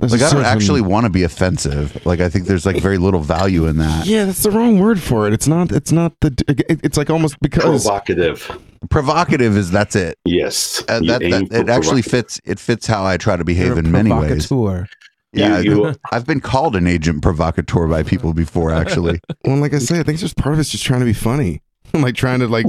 [0.00, 2.04] there's Like, I don't certain- actually want to be offensive.
[2.06, 4.06] Like, I think there's like very little value in that.
[4.06, 5.32] Yeah, that's the wrong word for it.
[5.32, 5.70] It's not.
[5.72, 6.34] It's not the.
[6.48, 8.50] it- It's like almost because Provocative.
[8.88, 10.18] Provocative is that's it.
[10.24, 10.82] Yes.
[10.88, 12.10] Uh, You that, aim that for it actually provocative.
[12.10, 12.40] fits.
[12.44, 14.46] It fits how I try to behave You're in many ways.
[14.46, 14.88] provocateur.
[15.32, 18.72] Yeah, You- you- I've been called an agent provocateur by people before.
[18.72, 21.12] Actually, well, like I say, I think just part of it's just trying to be
[21.12, 21.62] funny,
[21.94, 22.66] like trying to like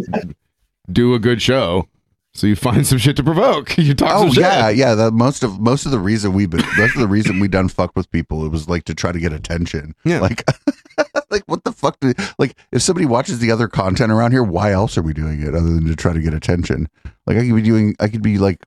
[0.92, 1.88] do a good show.
[2.34, 3.78] So you find some shit to provoke.
[3.82, 4.44] You talk oh some shit.
[4.44, 4.96] yeah, yeah.
[4.96, 7.68] The most of most of the reason we've been most of the reason we done
[7.68, 8.46] fuck with people.
[8.46, 9.96] It was like to try to get attention.
[10.06, 10.20] Yeah.
[10.22, 10.44] Like,
[11.30, 12.00] like what the fuck?
[12.00, 15.42] Do, like, if somebody watches the other content around here, why else are we doing
[15.42, 16.88] it other than to try to get attention?
[17.26, 17.96] Like, I could be doing.
[18.00, 18.64] I could be like,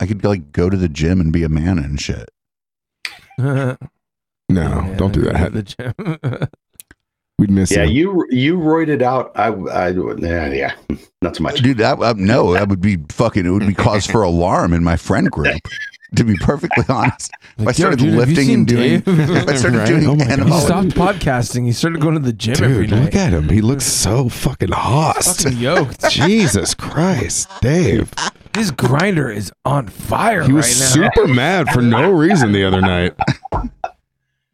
[0.00, 2.30] I could like go to the gym and be a man and shit.
[4.50, 5.52] No, Yeah, don't do go to that.
[5.54, 6.48] The gym.
[7.38, 8.26] We'd miss Yeah, you.
[8.30, 9.32] you you roided out.
[9.34, 11.60] I, I yeah, yeah, not so much.
[11.62, 13.44] Dude, that, uh, no, that would be fucking.
[13.44, 15.60] It would be cause for alarm in my friend group.
[16.16, 19.08] To be perfectly honest, if I Like, yo, started dude, lifting and doing, Dave?
[19.18, 19.88] if I started Right?
[19.88, 21.64] doing Oh my he stopped podcasting.
[21.64, 23.02] He started going to the gym every night.
[23.06, 23.48] look at him.
[23.48, 25.24] He looks so fucking hot.
[25.24, 26.08] Fucking yoked.
[26.10, 28.12] Jesus Christ, Dave.
[28.54, 31.10] His Grindr is on fire He was right now.
[31.10, 33.14] super mad for no reason the other night.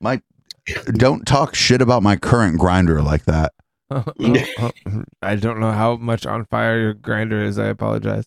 [0.00, 0.22] my
[0.92, 3.52] don't talk shit about my current Grindr like that.
[5.22, 7.58] I don't know how much on fire your Grindr is.
[7.58, 8.26] I apologize.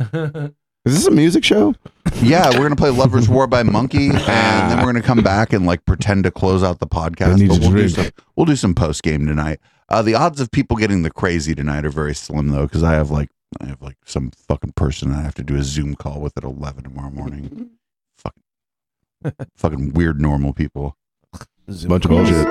[0.86, 1.74] Is this a music show?
[2.22, 5.66] Yeah, we're gonna play "Lovers War" by Monkey, and then we're gonna come back and
[5.66, 7.46] like pretend to close out the podcast.
[7.46, 9.60] But we'll do some we'll do some post game tonight.
[9.90, 12.94] Uh, the odds of people getting the crazy tonight are very slim though, because I
[12.94, 13.28] have like
[13.60, 16.44] I have like some fucking person I have to do a Zoom call with at
[16.44, 17.70] eleven tomorrow morning.
[18.16, 20.96] fucking fucking weird normal people.
[21.86, 22.46] Bunch of bullshit.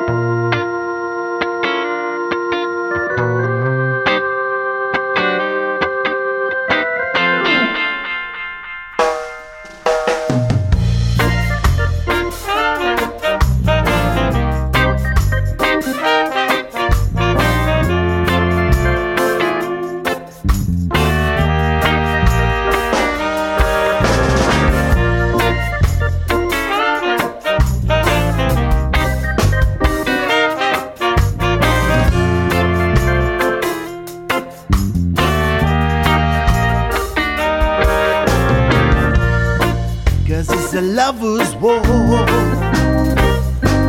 [40.80, 41.82] A lover's war.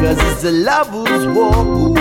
[0.00, 1.94] Cause it's a lover's war.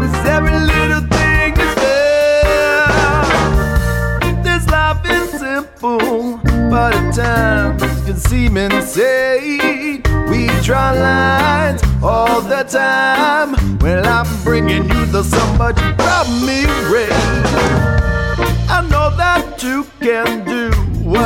[0.00, 2.86] Cause every little thing is fair.
[4.42, 6.38] This life is simple,
[6.70, 10.02] but at times can seem insane.
[10.30, 13.78] We draw lines all the time.
[13.80, 17.39] Well, I'm bringing you the somebody from me rain.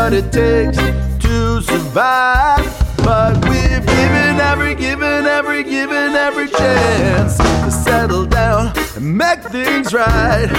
[0.04, 0.76] What it takes
[1.24, 2.66] to survive.
[2.98, 9.94] But we've given every, given every, given every chance to settle down and make things
[9.94, 10.50] right.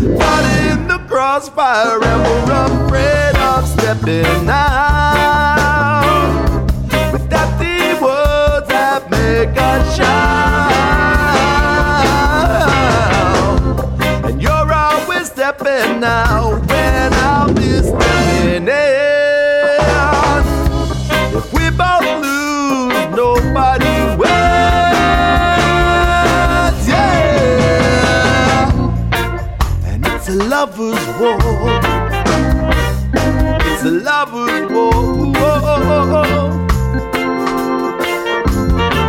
[0.00, 6.00] But in the crossfire, and we're afraid of stepping out.
[7.12, 8.00] With that deep
[9.94, 10.19] shout.
[31.22, 31.28] It's
[33.84, 35.34] a lover's war.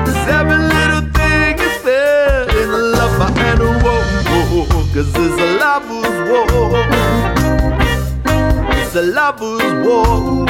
[0.06, 4.04] Cause every little thing is fair in a lover and war.
[4.94, 6.72] Cause it's a lover's war.
[8.76, 10.42] It's a lover's war.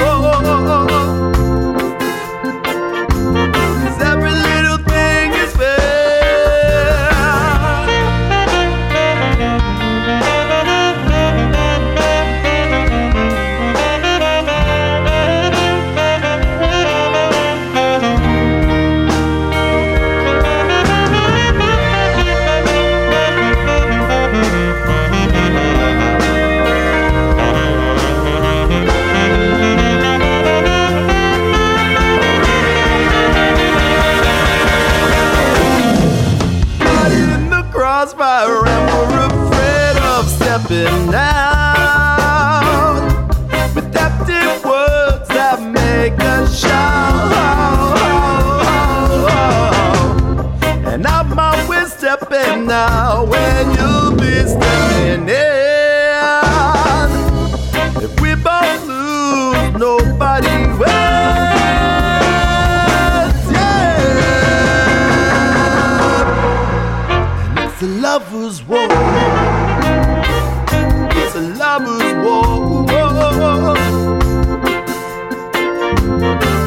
[60.22, 60.92] Nobody wins.
[63.52, 63.98] Yeah.
[67.66, 68.88] It's a lover's war.
[71.22, 72.86] It's a lover's war.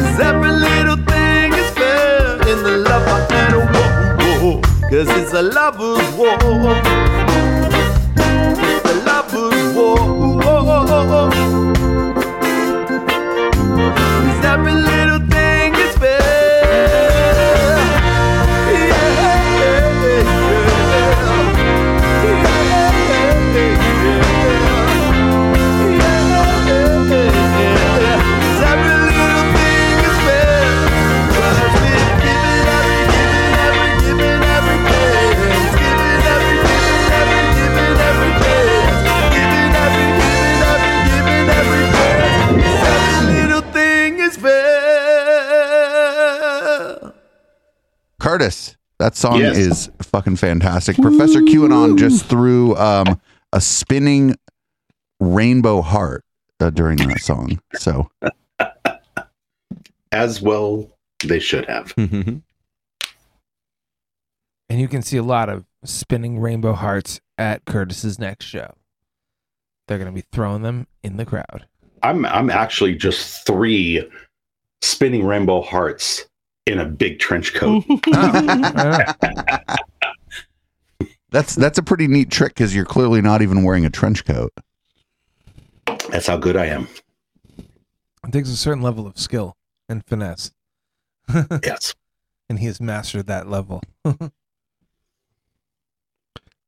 [0.01, 3.59] Cause every little thing is fair in the love and a
[4.43, 4.61] war.
[4.91, 6.39] Cause it's a lover's war.
[8.59, 11.34] It's a lover's war.
[48.39, 49.57] Curtis, that song Yes.
[49.57, 50.97] is fucking fantastic.
[50.97, 53.21] Professor QAnon just threw um,
[53.53, 54.35] a spinning
[55.21, 56.25] rainbow heart
[56.59, 57.61] uh, during that song.
[57.75, 58.11] So
[60.11, 60.91] As well,
[61.25, 61.95] they should have.
[64.71, 68.73] And you can see a lot of spinning rainbow hearts at Curtis's next show.
[69.87, 71.67] They're going to be throwing them in the crowd.
[72.03, 74.11] I'm I'm actually just three
[74.81, 76.25] spinning rainbow hearts
[76.67, 77.85] in a big trench coat.
[81.31, 84.53] that's that's a pretty neat trick because you're clearly not even wearing a trench coat.
[86.11, 86.89] That's how good I am.
[87.59, 89.57] It takes a certain level of skill
[89.89, 90.51] and finesse.
[91.63, 91.95] yes.
[92.49, 93.83] And he has mastered that level.
[94.05, 94.19] All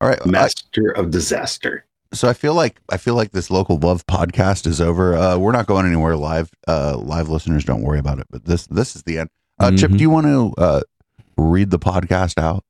[0.01, 1.86] right, I- Master of disaster.
[2.12, 5.14] so I feel like I feel like this local love podcast is over.
[5.16, 6.51] Uh, we're not going anywhere live.
[6.68, 8.27] Uh, live listeners, don't worry about it.
[8.31, 9.31] But this this is the end.
[9.59, 9.97] Uh, Chip, Mhm.
[9.99, 10.81] do you want to uh,
[11.37, 12.65] read the podcast out?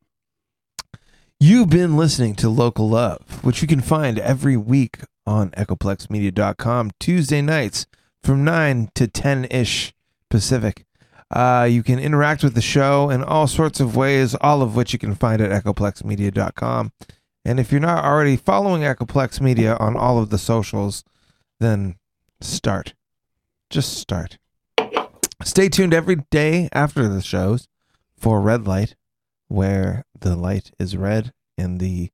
[1.38, 7.42] You've been listening to Local Love, which you can find every week on echoplexmedia.com, Tuesday
[7.42, 7.86] nights
[8.22, 9.92] from 9 to 10 ish
[10.30, 10.84] Pacific.
[11.30, 14.92] Uh, you can interact with the show in all sorts of ways, all of which
[14.92, 16.92] you can find at echoplexmedia.com.
[17.44, 21.04] And if you're not already following Echoplex Media on all of the socials,
[21.60, 21.96] then
[22.40, 22.94] start.
[23.70, 24.38] Just start.
[25.44, 27.68] Stay tuned every day after the shows
[28.18, 28.96] for Red Light,
[29.48, 32.10] where the light is red and the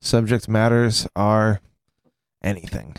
[0.00, 1.60] subject matters are
[2.42, 2.96] anything.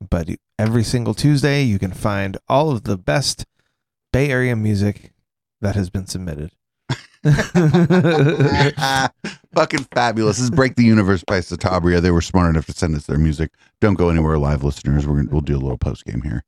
[0.00, 0.28] But
[0.58, 3.46] every single Tuesday, you can find all of the best
[4.12, 5.12] Bay Area music
[5.60, 6.52] that has been submitted.
[9.54, 10.38] Fucking fabulous.
[10.38, 12.00] This is Break the Universe by Satabria.
[12.00, 13.50] They were smart enough to send us their music.
[13.80, 15.06] Don't go anywhere, live listeners.
[15.06, 16.44] We're gonna, we'll do a little post game here.